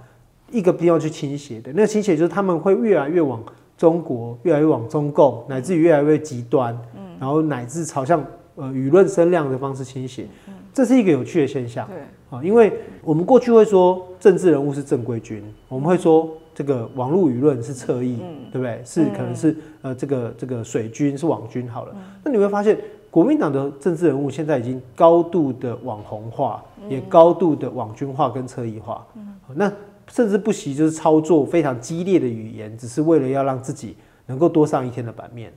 [0.50, 3.38] 一个地方去倾斜的，那个倾斜就是他们会越来越往
[3.76, 6.74] 中国，越来越往中共，乃至于越来越极端。
[7.20, 8.24] 然后乃至朝向
[8.56, 10.26] 呃舆论声量的方式倾斜，
[10.72, 11.86] 这是一个有趣的现象。
[11.86, 11.98] 对
[12.30, 18.80] 啊，因为我们过去会说政治人物是正规军，我们会说这个网络舆论是侧翼，对不对？
[18.84, 21.94] 是可能是呃这个这个水军是网军好了。
[22.24, 22.78] 那你会发现
[23.10, 29.06] 国民党的政治人物现在已经高度的网红化，也高度的网军化跟侧翼化。
[29.54, 29.70] 那
[30.08, 35.52] 甚至不惜就是操作非常激烈的语言，只是为了要让自己能够多上一天的版面。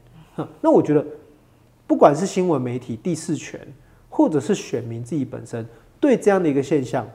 [0.59, 1.05] 那我觉得。
[1.85, 3.59] 不管是新闻媒体第四权，
[4.09, 5.65] 或者是选民自己本身，
[5.99, 7.07] 对这样的一个现象，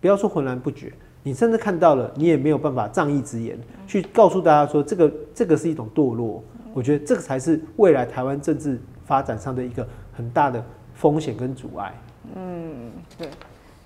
[0.00, 6.42] 不要说浑然不觉，你甚至看到了，你也没有办法仗义直言去告诉大家说，这个这个是一种堕落。
[6.74, 11.92] 我觉得这个才是未来台湾政治发展上的一个很大的风险跟阻碍。
[12.34, 13.28] 嗯，对。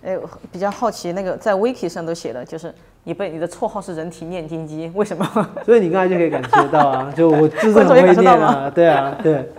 [0.05, 0.17] 哎，
[0.53, 5.27] 比较好奇，那个在 wiki 上都写的，就是你被你的绰号是人体念经机，为什么？
[5.65, 9.51] 所以你刚才就可以感觉到啊，就我就是很 会念啊，对啊，对。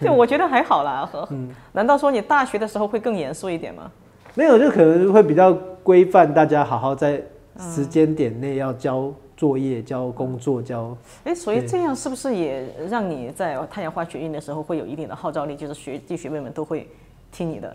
[0.06, 1.28] 就我觉得还好啦，和
[1.72, 3.90] 难道说你大学的时候会更严肃一点吗？
[4.34, 7.20] 没有，就可能会比较规范，大家好好在
[7.58, 10.96] 时间点内要交作业、交工作、交。
[11.24, 15.54] 哎，所以这样是不是也让你在太阳花学运的时候会有一定的号召力？
[15.56, 16.88] 就是学弟学妹们都会
[17.32, 17.74] 听你的？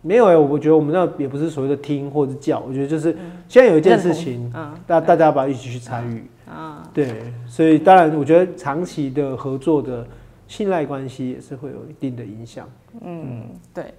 [0.00, 3.14] 没有哎，我觉得我们那也不是所谓的听或者叫，我觉得就是
[3.48, 4.50] 现在有一件事情，
[4.86, 6.24] 大大家要不要一起去参与？
[6.48, 10.06] 啊，对，所以当然我觉得长期的合作的。
[10.52, 12.68] 信赖关系也是会有一定的影响。
[13.00, 13.94] 嗯，对。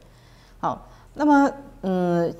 [0.59, 2.31] 好，那么，嗯，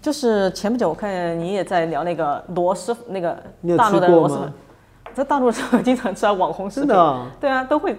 [0.00, 3.36] 就是前不久我看你也在聊那个螺蛳，那个
[3.76, 4.52] 大陆的螺蛳粉，
[5.14, 6.94] 在大陆时候经常吃啊，网红食品。
[7.40, 7.96] 对啊，都会，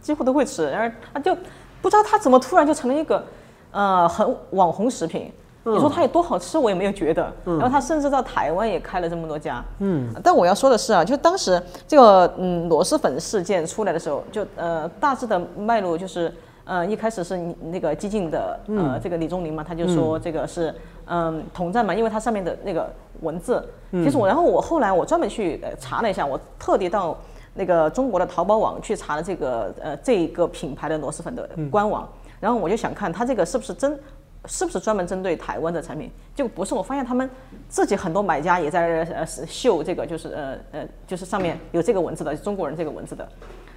[0.00, 0.68] 几乎都会吃。
[0.68, 1.32] 然后他就
[1.80, 3.24] 不知道他怎么突然就成了一个，
[3.70, 5.32] 呃，很网红食品。
[5.74, 7.32] 你说它有多好吃，我也没有觉得。
[7.44, 9.64] 然后它甚至到台湾也开了这么多家。
[9.78, 16.32] 嗯，但我要说的是啊，就当时这个嗯螺蛳粉事件出来的时候，就呃大致的脉络就是，
[16.64, 17.36] 呃一开始是
[17.70, 20.74] 那个激进的呃这个李宗林嘛，他就说这个是
[21.06, 23.62] 嗯统战嘛，因为它上面的那个文字。
[23.90, 27.16] 其实我然后我后来我专门去查了一下，我特地到
[27.54, 32.08] 那个中国的淘宝网去查了这个呃这个品牌的螺蛳粉的官网。
[32.40, 33.98] 然后我就想看它这个是不是真，
[34.46, 36.74] 是不是专门针对台湾的产品，就不是。
[36.74, 37.28] 我发现他们
[37.68, 43.28] 自己很多买家也在呃秀这个，就是呃呃，就是上面有这个文字的中国人这个文字的。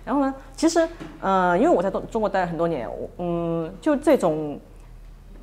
[0.05, 0.87] 然后呢，其实
[1.19, 4.59] 呃，因为我在中中国待了很多年，嗯，就这种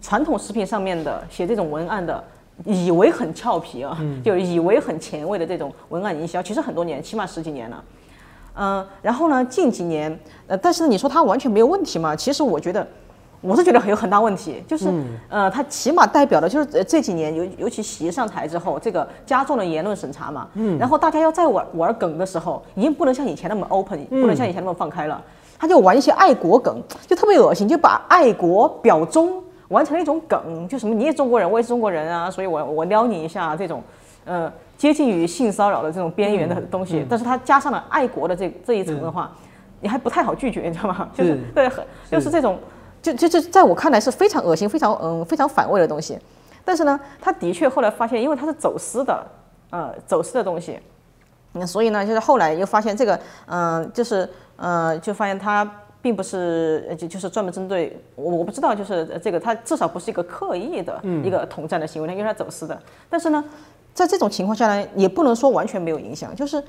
[0.01, 2.23] 传统食品上面的写这种文案的。
[2.65, 7.85] 以为很俏皮啊，就以为很前卫的这种文案营销，其实很多年，起码十几年了。
[8.57, 12.17] 嗯，然后呢，近几年，呃，但是你说它完全没有问题嘛？
[12.17, 12.85] 其实我觉得，
[13.41, 14.93] 我是觉得很有很大问题，就是，
[15.29, 20.49] 呃，它起码代表的就是这几年，尤尤其习上台之后，这个加重了言论审查嘛。
[20.55, 20.79] 嗯。
[20.79, 25.23] 然后大家要再玩玩梗的时候，已经不能像以前那么 open，不能像以前那么放开了，
[25.59, 29.43] 他就玩一些爱国梗，就特别恶心，就把爱国表忠。
[29.69, 33.83] 完成了一种梗，就什么你也中国人，我也是中国人啊，所以我我撩你一下这种，
[34.25, 39.31] 呃，接近于性骚扰的这种边缘的东西，但是它加上了爱国的这这一层的话，
[39.83, 41.07] 你还不太好拒绝，你知道吗？
[41.13, 42.59] 就是对，很就是这种，
[43.13, 46.19] 就就就在我看来是非常恶心、非常嗯非常反胃的东西。
[46.65, 49.27] 但是呢，他的确后来发现，因为它是走私的，
[49.71, 50.79] 呃，走私的东西，
[51.53, 55.71] 那所以呢，就是后来又发现这个，嗯，就是呃，就发现他。
[56.01, 62.81] 并不是就就是专门针对我，我不知道，就是这个，他至少不是一个刻意的一个统战的行为，因为他走私的。
[63.11, 63.45] 但是呢，
[63.93, 66.63] 在这种情况下呢，也不能说完全没有影响，就是，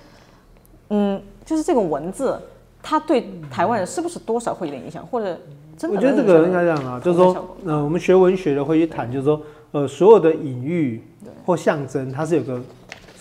[0.90, 2.42] 嗯，就是这个文字，
[2.82, 5.38] 它对台湾人是不是多少会有点影响，或者
[5.78, 5.98] 真的？
[5.98, 11.02] 我觉得这个应该这样啊，就是说，呃，我们学文学的会去谈，就是说，呃，所有的隐喻
[11.46, 12.62] 或象征，它是有个。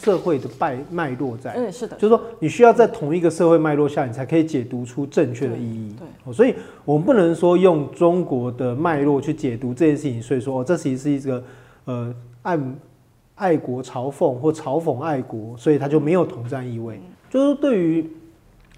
[0.00, 5.92] 社会的脉脉络在，嗯，是的，就是说你需要在同一个社会脉络下，你才可以解读出正确的意义。
[5.98, 11.42] 对，所以我们不能说用中国的脉络去解读这件事情，所以说哦，这其实是一个
[11.84, 12.58] 呃爱
[13.34, 17.00] 爱国嘲讽或嘲讽爱国，所以它就没有统战意味。
[17.28, 18.08] 就是对于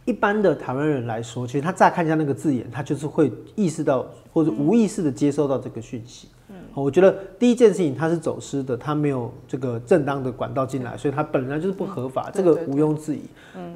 [0.05, 6.29] 一般的台湾人来说，其实他乍看一下那个字眼，他就是会意识到或者无意识的接收到这个讯息。
[6.49, 6.57] 嗯。
[6.75, 13.21] 我觉得第一件事情，他是走私的，他没有这个正当的管道进来，所以他本来就是不合法，这个毋庸置疑。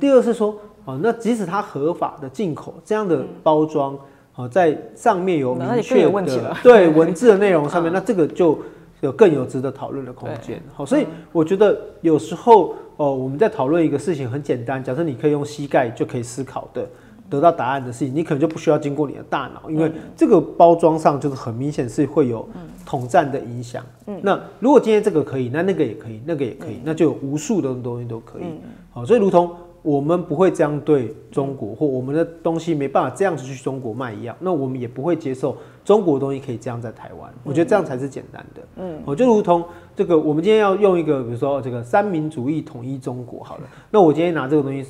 [0.00, 3.98] 第二是说，哦，那即使它合法的进口这样的包装，
[4.34, 8.58] 哦，在上面有明确的 对文字的内容上面， 那这个就
[9.00, 10.62] 有更有值得讨论的空间。
[10.72, 16.88] 好，所以我觉得有时候哦，我们在讨论一个事情很简单，假设你可以用膝盖就可以思考的。
[17.30, 22.46] 得到答案的事情，你可能就不需要经过你的大脑，因为这个包装上就是很明显是会有
[22.84, 23.82] 统战的影响。
[24.20, 28.44] 那如果今天这个可以，那那个也可以，那个也可以，那就有无数的东西都可以。
[28.92, 37.32] 好，所以如同我们不会这样对中国，或我们的东西没办法这样子去中国卖一样，那我们也不会接受中国东西可以这样在台湾。
[37.42, 38.62] 我觉得这样才是简单的。
[38.76, 44.84] 嗯，我就如同这个，我们今天要用一个，比如说这个三民主义统一中国好了，那我今天拿这个东西。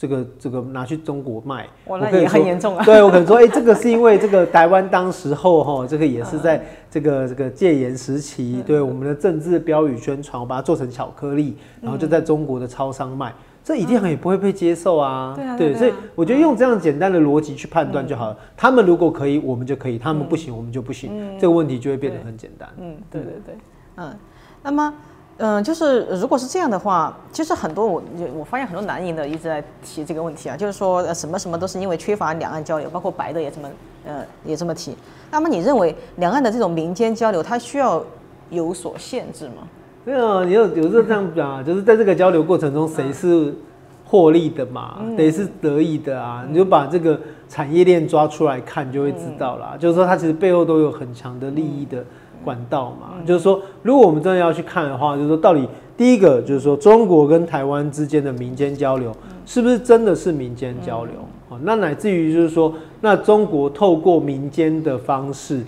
[0.00, 2.84] 这个这个拿去中国卖，我那也很严重啊。
[2.84, 13.34] 对我可能说，哎，这个是因为这个台湾当时候哈， 这个也是在这个这个戒严时期，对我们的政治标语宣传，我把它做成巧克力，然后就在中国的超商卖，
[13.68, 15.34] 这一定很也不会被接受啊。
[15.36, 18.36] 对啊，对，所以我觉得用这样简单的逻辑去判断就好了。
[18.56, 21.38] 他们如果可以，我们就可以；他们不行，我们就不行。
[21.38, 22.66] 这个问题就会变得很简单。
[22.78, 23.54] 嗯，对对对，
[23.96, 24.16] 嗯，
[24.62, 24.94] 那么。
[25.40, 28.02] 嗯，就是如果是这样的话，其实很多我
[28.34, 33.70] 我发现很多男营的一直在提这个问题啊，就是说呃什么什么都是因为缺乏两岸交流，包括白的也这么
[34.04, 34.96] 呃也这么提。
[35.30, 38.04] 那么你认为两岸的这种民间交流，它需要
[38.50, 39.68] 有所限制吗？
[40.08, 43.54] 没有，你有有时候这样讲啊，就是在这个交流过程中，谁是
[44.06, 49.76] 获利的嘛，得是得益的啊，你就把这个产业链抓出来看，就会知道啦。
[49.78, 52.02] 就是说它其实背后都有很强的利益的。
[52.44, 61.14] 管道嘛，就是说，如果我们真的要去看的话，就是说，到底第一个就是说，中国跟台湾之间的民间交流，是不是真的是民间交流？
[61.48, 65.60] 哦，那乃至于就是说，那中国透过民间的方式，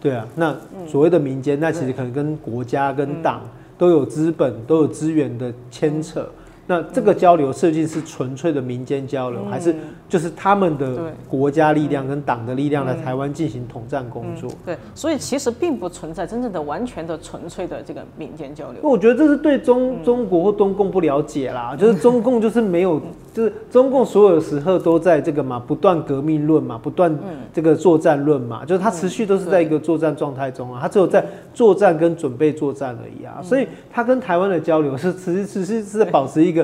[0.00, 0.54] 对啊，那
[0.88, 3.40] 所谓的民间，那其实可能跟国家跟党
[3.78, 6.28] 都有资本、都有资源的牵扯。
[6.70, 9.74] 那这个交流设计是纯粹的民间交流，还是
[10.06, 14.50] 就是他们的国家力量跟党的力量来台湾进行统战工作？
[14.66, 18.82] 对，所以其实并不存在真正的完全的纯粹的这个民间交流。
[18.82, 23.00] 我觉得这是对中中国或东共不了解啦，就是中共就是没有，
[23.32, 27.18] 就是中共所有的时候都在这个嘛，不断革命论嘛，不断
[27.50, 36.57] 这个作战论嘛，就是他持续都是在一个作战状态中啊，他只有在作战跟准备作战而已啊，所以他跟台湾的交流是持持续是在保持一个。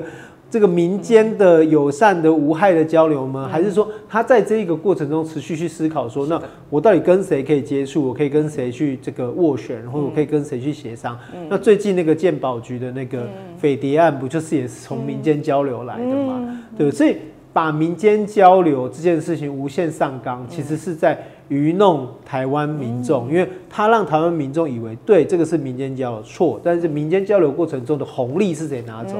[0.50, 3.48] 这个民间的友善的无害的交流吗？
[3.50, 6.40] 还是说他在这一个过程中持续去思考说，那
[6.70, 8.06] 我到底跟谁可以接触？
[8.06, 11.18] 我可以跟谁去这个斡旋，或者我可以跟谁去协商？
[11.48, 13.26] 那最近那个鉴宝局的那个
[13.58, 16.60] 匪谍案，不就是也是从民间交流来的吗？
[16.78, 17.16] 对，所以
[17.52, 21.18] 把民间交流这件事情无限上纲，其实是在
[21.48, 29.14] 愚弄台湾民众，因为他让台湾民众以为对这个是民间交流错，但是民间交流过程中的红利是谁拿走？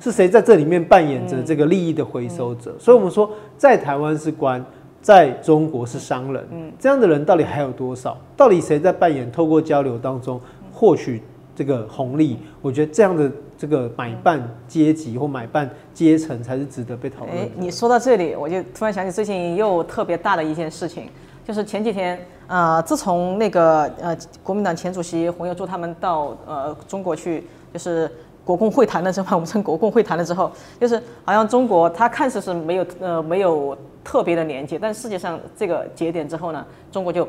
[0.00, 2.74] 是谁在这里面扮演着这个利益的回收者？
[2.78, 4.64] 所以我们说，在台湾是官，
[5.00, 6.46] 在中国是商人，
[6.78, 8.18] 这样的人到底还有多少？
[8.36, 10.40] 到底谁在扮演透过交流当中
[10.72, 11.22] 获取
[11.54, 12.38] 这个红利？
[12.60, 13.30] 我觉得这样的。
[13.60, 17.36] 这个买办阶级或买办阶层才是值得被讨论。
[17.36, 21.08] 哎，你说到这里，我就突然想起最近又特别大的一件事情，
[21.48, 28.10] 就是前几天，呃，自从那个呃国民党前主席洪耀柱他们到呃中国去，就是
[28.44, 33.74] 国共会谈的时候， 我们称国共会谈了之后，就是好像中国它看似是没有呃没有
[34.04, 37.26] 特别的连接，但实际上这个节点之后呢，中国就。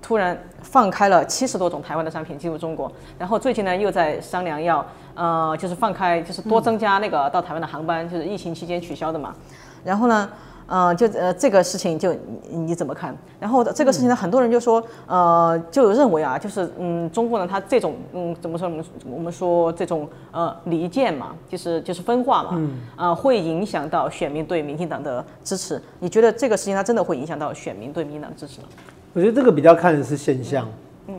[0.00, 9.34] 突然放开了七十多种台湾的商品进入中国，然后最近呢又在商量要呃就是放开就是多增加那个到台湾的航班，就是疫情期间取消的嘛。
[9.84, 10.26] 然后呢，
[10.66, 12.14] 呃就呃这个事情就
[12.50, 13.16] 你怎么看？
[13.40, 18.84] 然后这个事情呢，很多人就说呃就认为啊，就是嗯中共呢他这种嗯怎么说我们
[19.16, 25.80] 我们说这种呃离间嘛，就是就是分化嘛，啊会影响到选民对民进党的支持。
[25.98, 28.68] 你觉得这个事情它真的会影响到选民对民进党的支持吗？
[29.14, 30.66] 我觉得这个比较看的是现象，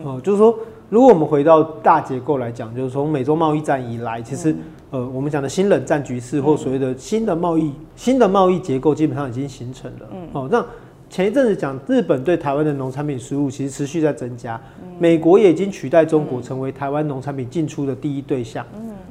[0.04, 0.58] 哦，就是说，
[0.90, 4.56] 如果我们回到大结构来讲，就是从美洲贸易战以来，其实，
[4.92, 10.10] 呃，我们讲的新冷战局势或所谓的新的贸易新的贸易结构，基本上已经形成了。
[10.34, 10.64] 哦，那
[11.10, 14.60] 前一阵子讲日本对台湾的农产品输入，其实持续在增加，
[15.00, 18.66] 美国也已经取代中国成为台湾农产品进出的第一对象。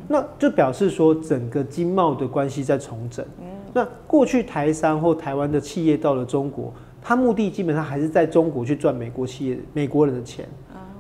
[0.07, 3.25] 那就表示说，整个经贸的关系在重整。
[3.73, 6.73] 那过去台商或台湾的企业到了中国。
[7.05, 10.49] 他目的基本上还是在中国去赚美国企业、美国人的钱，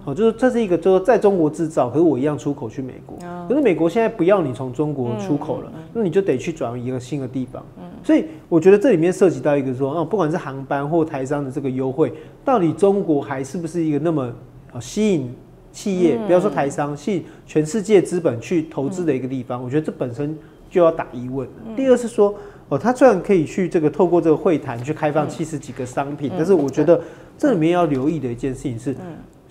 [0.04, 3.16] 哦，就是这是一个，就是在中国制造，可是我一样出口去美国，
[3.48, 7.64] 可是美国现在不要你从中国出口了，那你就得去转移一个新的地方，
[8.02, 12.12] 所以我觉得这里面涉及到一个说，哦，不管是航班或台商的这个优惠，
[12.44, 14.32] 到底中国还是不是一个那么
[14.80, 15.32] 吸引
[15.70, 19.62] 企业，不要说台商，吸引全世界资本去投资的一个地方？
[19.62, 20.36] 我觉得这本身
[20.68, 21.48] 就要打疑问。
[21.76, 22.34] 第二是说。
[22.68, 26.98] 哦，他虽然可以去这个透过这个会谈去开放七十几个商品，但是我觉得
[27.36, 28.96] 这里面要留意的一件事情是，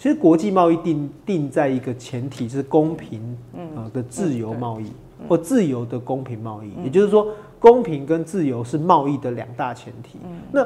[0.01, 3.37] 其实国际贸易定定在一个前提是公平
[3.75, 4.87] 啊的自由贸易
[5.27, 7.27] 或自由的公平贸易，也就是说
[7.59, 10.17] 公平跟自由是贸易的两大前提。
[10.51, 10.65] 那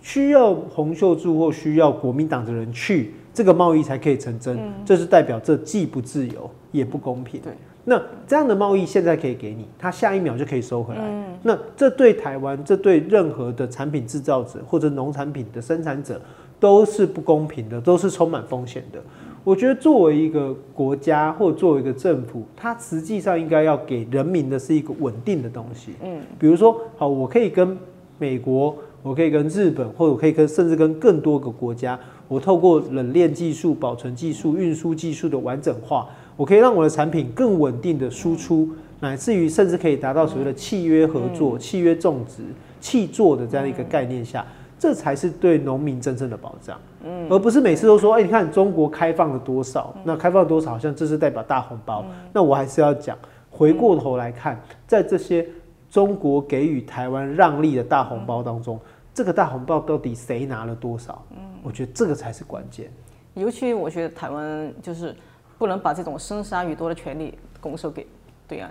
[0.00, 7.40] 需要洪秀柱或需要国民党的人去，这个贸易才可以成真，这是代表这既不自由也不公平。
[7.40, 7.52] 对。
[7.88, 11.38] 那这样的贸易现在可以给你，他下一秒就可以收回来。
[11.42, 16.20] 那这对台湾，这对任何的产品制造者或者农产品的生产者
[16.58, 19.00] 都是不公平的，都是充满风险的。
[19.44, 25.92] 我觉得作为一个国家或作为一个政府，它实际上应该要给人民的是一个稳定的东西。
[26.02, 27.78] 嗯，比如说，好，我可以跟
[28.18, 31.96] 美国，我可以跟日本，或者我可以跟甚至跟更多个国家，
[32.26, 36.08] 我透过冷链技术、保存技术、运输技术的完整化。
[36.36, 42.42] 我可以让我的产品更稳定的输出，乃至于甚至可以达到所谓的契约合作、契约种植、
[42.80, 44.44] 契作的这样一个概念下，
[44.78, 53.18] 这才是对农民真正的保障，嗯，而不是每次都说，哎，你看中国开放了多少，那开放多少，好像这是代表大红包，那我还是要讲，
[53.50, 55.46] 回过头来看，在这些
[55.90, 58.78] 中国给予台湾让利的大红包当中，
[59.14, 61.24] 这个大红包到底谁拿了多少？
[61.30, 62.90] 嗯，我觉得这个才是关键，
[63.34, 65.14] 尤其我觉得台湾就是。
[65.58, 68.06] 不能把这种生杀予夺的权利拱手给
[68.46, 68.70] 对岸，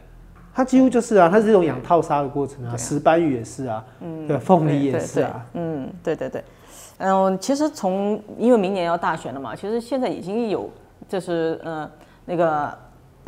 [0.55, 6.41] 它几乎就是啊，它是这种养套杀的过程啊，石斑鱼也是啊，嗯，对，凤梨也是啊，嗯，对对对，
[6.99, 10.69] 嗯，其实从因为明年要大选了嘛，其实现在已经有
[11.09, 11.91] 就是呃
[12.23, 12.73] 那个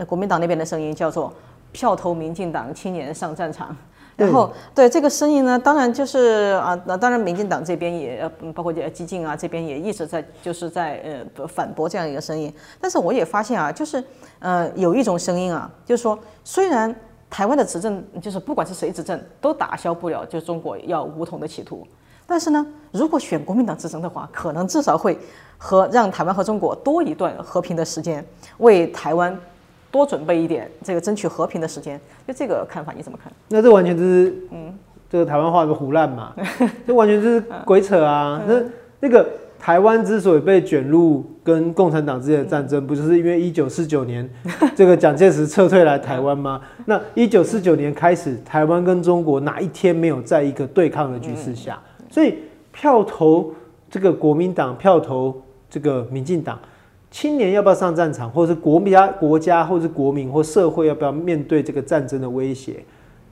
[0.07, 1.33] 国民党那边的声音叫做
[1.73, 3.75] 票投民进党，青年上战场。
[4.15, 12.51] 然后，对这个声音呢，当然就是啊，那当然，民进党这边也，包括激进啊，这边也一直在就是在呃反驳这样一个声音。
[12.81, 14.03] 但是我也发现啊，就是
[14.39, 16.95] 呃有一种声音啊，就是说，虽然
[17.29, 21.85] 台湾的执政就是不管是谁执政，都打消不了就中国要武统的企图，
[22.25, 25.17] 但是呢，如果选国民党执政的话，可能至少会
[25.57, 28.25] 和让台湾和中国多一段和平的时间，
[28.57, 29.37] 为台湾。
[29.89, 33.31] 多准备一点，这个争取和平的时间，就这个看法你怎么看？
[33.47, 34.77] 那这完全就是，嗯，
[35.09, 36.35] 这个台湾话的胡乱嘛，
[36.85, 38.39] 这完全就是鬼扯啊！
[38.45, 38.61] 那
[38.99, 39.25] 那个
[39.59, 44.29] 台湾之所以被卷入跟共产党之间的战争，不就是因为一九四九年
[44.75, 46.61] 这个蒋介石撤退来台湾吗？
[46.85, 51.79] 那一九四九年开始，台湾跟中国哪一天没有在一个对抗的局势下？
[52.09, 52.35] 所以
[52.71, 53.53] 票投
[53.89, 56.57] 这个国民党，票投这个民进党。
[57.09, 62.83] 青年要不要上战场，或者是国家、国家，或者是国民或社会要不要面对这个战争的威胁？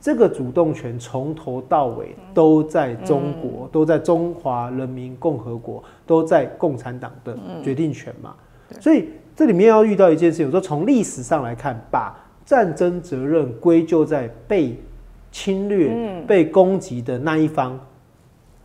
[0.06, 8.36] 这个主动权从头到尾都在中国，都在中华人民共和国，都在共产党的决定权嘛。
[8.80, 14.80] 所以这里面要遇到一件事，情，我说从历史上来看，把战争责任归咎在被
[15.32, 17.76] 侵略、被攻击的那一方。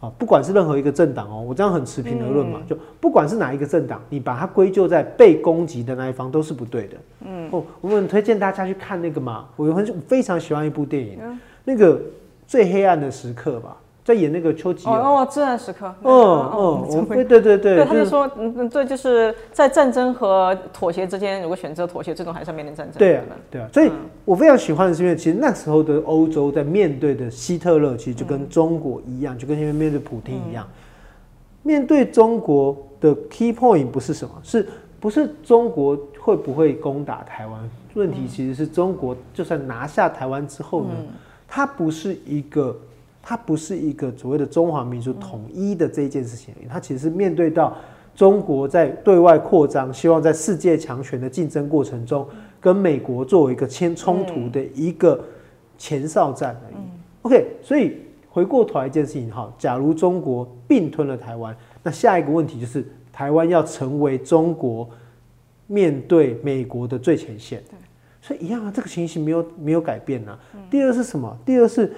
[0.01, 6.97] 啊，不管是任何一个政党哦，我这样很持平的论嘛，就不管是哪一个政党，你把它归咎在被攻击的那一方都是不对的。
[7.27, 11.19] 嗯，哦，我们推荐大家去看那个嘛，我很非常喜欢一部电影，
[11.65, 12.01] 那个
[12.47, 13.77] 最黑暗的时刻吧。
[14.03, 15.95] 在演那个丘吉尔哦，至暗时刻。
[16.03, 22.99] 嗯嗯，对对对对，对他就说，嗯嗯，这就是在战争和妥协之间，如果选择妥协，最终还是要面临战争。
[22.99, 23.91] 对啊，对啊，所以
[24.25, 30.67] 我非常喜欢的是，因为其实那时候的欧洲在面对的希特勒，其实就跟中国一样，就跟现在面对普京一样。
[31.63, 34.67] 面对中国的 key point 不是什么，是
[34.99, 37.71] 不是中国会不会攻打台湾？
[37.95, 40.91] 问题其实是中国就算拿下台湾之后呢，
[41.47, 42.75] 它不是一个。
[43.23, 47.77] 它不是一个所谓的中华民族统一的这一件事情，它其实是面对到
[48.15, 52.27] 中国在对外扩张，希望在世界强权的竞争过程中，
[52.61, 55.23] 跟美国作为一个牵冲突的一个
[55.77, 56.75] 前哨战而已。
[57.23, 57.99] OK，所以
[58.31, 64.89] 回过头来一件事情哈，假如中国并吞了台湾，那下一个问题就是台湾要成为中国
[65.67, 67.63] 面对美国的最前线。
[68.23, 70.39] 所以一样啊，这个情形没有没有改变啊。
[70.71, 71.37] 第二是什么？
[71.45, 71.93] 第二是。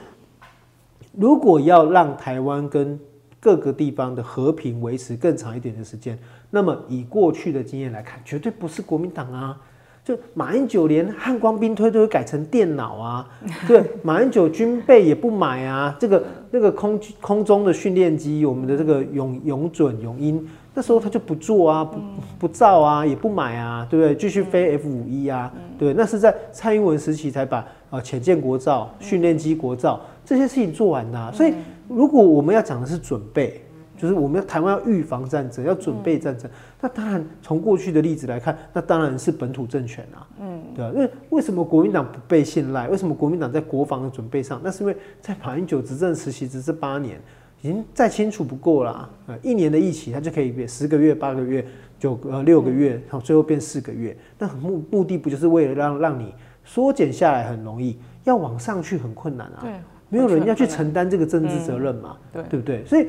[1.13, 2.99] 如果要让台湾跟
[3.39, 6.19] 各个地方的和平维持更长一点的时间，
[6.51, 9.61] 那么以过去的经验来看，绝对不是国民党啊！
[10.05, 13.29] 就马英九连汉光兵推都会改成电脑啊，
[13.69, 20.45] 对，马英九军备也不买啊，这个那个空空中的训练机，我们的这个永永准永鹰，
[20.75, 21.99] 那时候他就不做啊，不
[22.41, 24.15] 不造啊，也不买啊，对不对？
[24.17, 30.01] 继续飞 F 五一啊，对，那是在蔡英文时期才把啊潜舰国造、训练机国造。
[30.24, 31.53] 这些事情做完的，所以
[31.88, 33.61] 如果我们要讲的是准备，
[33.99, 36.49] 就是我们要台湾要预防战争，要准备战争，
[36.80, 40.93] 那当然从过去的例子来看，那当然是本土政权啊，嗯，对吧？
[40.95, 42.88] 因为为什么国民党不被信赖？
[42.88, 44.61] 为什么国民党在国防的准备上？
[44.62, 47.20] 那是因为在马英九执政时期，执政八年，
[47.61, 49.11] 已经再清楚不过啦。
[49.26, 51.66] 呃，一年的疫情，它就可以变十个月、八个月、
[51.99, 54.16] 九呃六个月，然后最后变四个月。
[54.38, 56.32] 那目目的不就是为了让让你
[56.65, 59.59] 缩减下来很容易，要往上去很困难啊？
[59.63, 59.73] 对。
[60.09, 62.19] 没有人要去承担这个政治责任嘛？
[62.31, 62.85] 对对不对？
[62.85, 63.07] 所以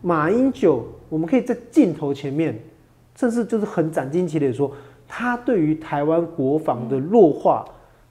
[0.00, 2.56] 马英九，我们可以在镜头前面，
[3.16, 4.70] 甚至就是很斩钉截铁说，
[5.08, 7.64] 他对于台湾国防的弱化，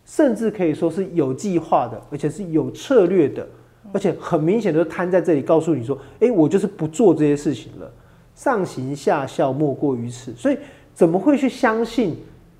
[0.03, 3.47] 甚至可以说是有计划的，而且是有策略的，
[3.93, 7.89] 而且很明显的摊在这里，告诉你说，哎，我就是不做这些事情了，
[8.35, 10.33] 上行下效莫过于此。
[10.33, 10.57] 所以
[10.93, 12.17] 怎么会去相信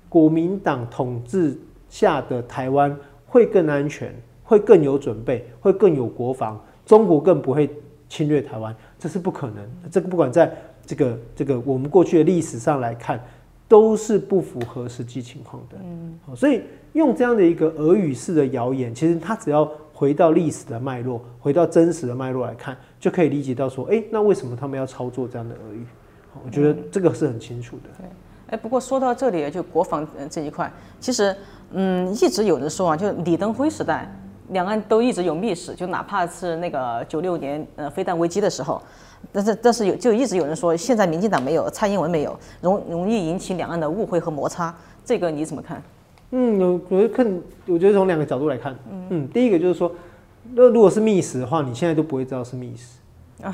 [0.08, 1.54] 国民党统治
[1.88, 4.14] 下的台湾会更安全？
[4.42, 7.68] 会更有准备，会更有国防，中国更不会
[8.08, 9.56] 侵略台湾，这是不可能。
[9.90, 10.50] 这个不管在
[10.86, 13.22] 这个这个我们过去的历史上来看，
[13.68, 15.76] 都是不符合实际情况的。
[15.84, 16.62] 嗯，所以
[16.94, 25.84] 用这样的一个俄语式的谣言，其实它只要回到历史的脉络，回到真实的脉络来看，就可以理解到说，哎，那为什么他们要操作这样的俄语？
[26.42, 27.90] 我觉得这个是很清楚的。
[27.98, 28.06] 对，
[28.46, 31.36] 哎，不过说到这里，就国防这一块，其实
[31.72, 34.10] 嗯，一直有人说啊，就李登辉时代。
[34.50, 38.80] 两岸都一直有密使，就哪怕是那个九六年呃飞弹危机的时候，
[39.30, 45.82] 但是但是有就一直有人说，现在民进党没有，蔡英文没有，容容易引起两岸的误会和摩擦，这个你怎么看？
[46.30, 48.74] 嗯，我我觉得看，我觉得从两个角度来看，
[49.10, 49.92] 嗯，第一个就是说，
[50.54, 52.84] 那如果是密使的话，你现在都不会知道是密使。
[53.44, 53.52] 啊，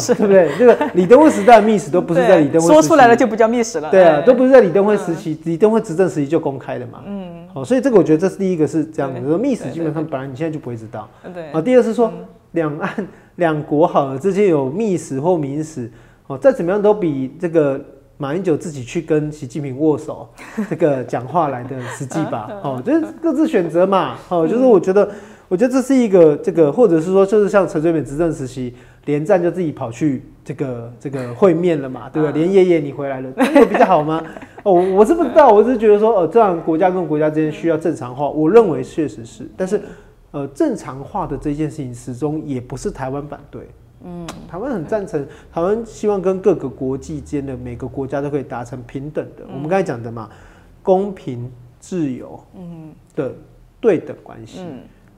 [0.00, 0.50] 是，对不对？
[0.58, 3.90] 这个李登辉时代的密使都不是在李登辉说出来了就不叫密史了。
[3.90, 7.02] 对啊，都不是在李登辉时期，李登辉执政时期就公开的嘛。
[7.06, 11.08] 嗯，好，所以这个我觉得这是第一个是这样的，说密使基本上本来你现在就不会知道。
[11.34, 12.12] 对啊，第二是说
[12.52, 15.90] 两岸 两国好了之间有密使或明使，
[16.26, 17.80] 哦，再怎么样都比这个
[18.16, 20.28] 马英九自己去跟习近平握手
[20.70, 22.50] 这个讲话来的实际吧。
[22.62, 24.16] 哦，就是各自选择嘛。
[24.28, 25.08] 哦，就是我觉得，
[25.48, 28.74] 我觉得这是一个这个，或者是说，就是像陈水扁执政时期。
[29.10, 32.42] 连战就自己跑去这个这个会面了嘛，对不对？
[32.42, 34.22] 连爷爷你回来了，这个比较好吗？
[34.62, 39.80] 哦，我是不知道，我是觉得说，哦，这样国家跟国家之间需要正常化，我认为确实是，但是，
[40.30, 43.68] 呃，正常化的这件事情始终也不是台湾反对，
[44.04, 50.28] 嗯，台湾很赞成，台湾希望跟各个国际间的每个国家都可以达成平等的，我们刚才讲的嘛，
[50.82, 52.92] 公平、自由，嗯。
[53.16, 53.34] 的
[53.80, 54.60] 对等关系。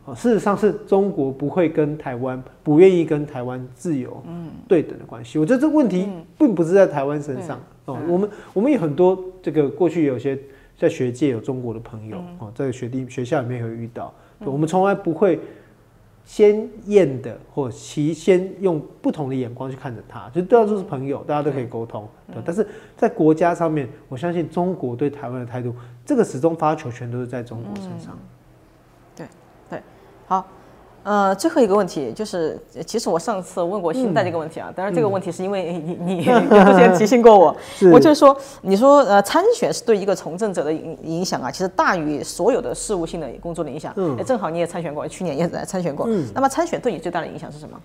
[0.04, 4.22] 哦，事实上是中国不会跟台湾不愿意跟台湾自由
[4.66, 5.38] 对等的关系。
[5.38, 7.96] 我觉得这个问题并不是在台湾身上哦。
[8.08, 10.36] 我们我们有很多这个过去有些
[10.76, 15.38] 在学界有中国的朋友哦，在学弟学校里面有遇到，我们从来不会
[16.24, 22.08] 先验的，或其先用不同的眼光去看着他，就都要都是朋友，大家都可以沟通。
[22.26, 25.72] 对，但是在国家上面，我相信中国对台湾的态度，
[26.04, 28.18] 这个始终发球权都是在中国身上。
[31.04, 37.56] 呃，最后一个问题就是，其实我上次问过信贷这个问题啊，当然这个问题是因为你你你 之前提醒过我，
[37.92, 43.92] 我就是说，你说呃参选是对一个从政者的影影响啊，其实大于所有的事务性的工作的影响。
[43.96, 46.06] 嗯，正好你也参选过，去年也来参选过。
[46.08, 47.76] 嗯，那么参选对你最大的影响是什么？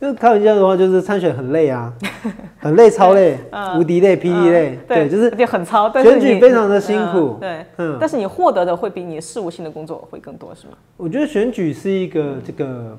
[0.00, 1.92] 就开玩笑的话，就是参选很累啊，
[2.58, 3.36] 很累，超累，
[3.76, 10.74] 无敌累，霹雳累，对，就是就很超，选举非常的辛苦，对，嗯，但是你获得的会比你事务性的工作会更多，是吗？
[10.96, 12.96] 我觉得选举是一个这个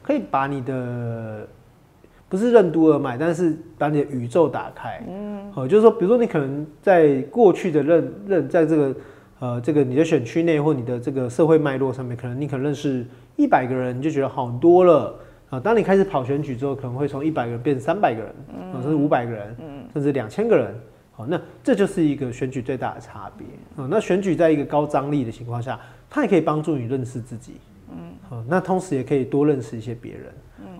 [0.00, 1.44] 可以把你的
[2.28, 8.94] 不是任督二脉，但是把你的宇宙打开，嗯，好，就是说，比如说你可能在过去的任任在这个
[9.40, 13.04] 呃这个你的选区内或你的这个社会脉络上面，可能你可能认识
[13.34, 15.12] 一百个人，你就觉得好多了。
[15.52, 18.30] 啊，当你开始跑选举之后，可能会从一百个人变成三百个人，
[18.72, 19.54] 啊，甚至五百个人，
[19.92, 20.74] 甚至两千个人。
[21.10, 23.46] 好，那这就是一个选举最大的差别。
[23.76, 25.78] 啊，那选举在一个高张力的情况下，
[26.08, 27.56] 它也可以帮助你认识自己。
[27.90, 30.22] 嗯，好，那同时也可以多认识一些别人。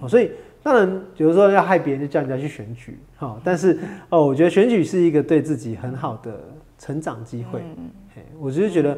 [0.01, 0.31] 嗯，所以
[0.63, 2.99] 当然，比如说要害别人，就叫人家去选举。
[3.17, 6.41] 好，但是 哦，我觉得选举是一个对自己很好的
[6.79, 7.61] 成长机会。
[7.77, 8.97] 嗯，我就是觉得。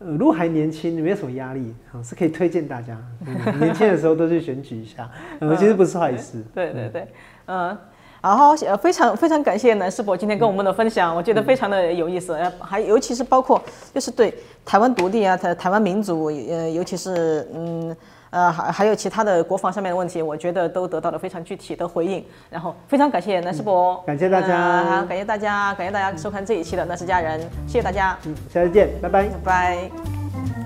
[0.00, 2.98] 呃，如果还年轻，没有什么压力，啊，是可以推荐大家，
[3.60, 6.42] 年轻的时候都去选举一下，呃， 其实不是坏事。
[6.54, 7.08] 对对对，
[7.46, 7.76] 嗯，
[8.20, 13.62] 然后呃，非常非常感谢南师伯今天跟我们的分享，我觉得非常的有意思，还尤其是包括
[13.94, 14.34] 就是对
[14.64, 17.96] 台湾独立啊，台台湾民主，呃，尤其是嗯。
[18.30, 22.24] 呃，还还有其他的国防上面的问题，我觉得都得到了非常具体的回应。
[22.48, 30.59] 然后非常感谢南师博，感谢大家，好，感谢大家，感谢大家收看这一期的《那是家人》，谢谢大家，嗯，下次见，拜拜，拜拜。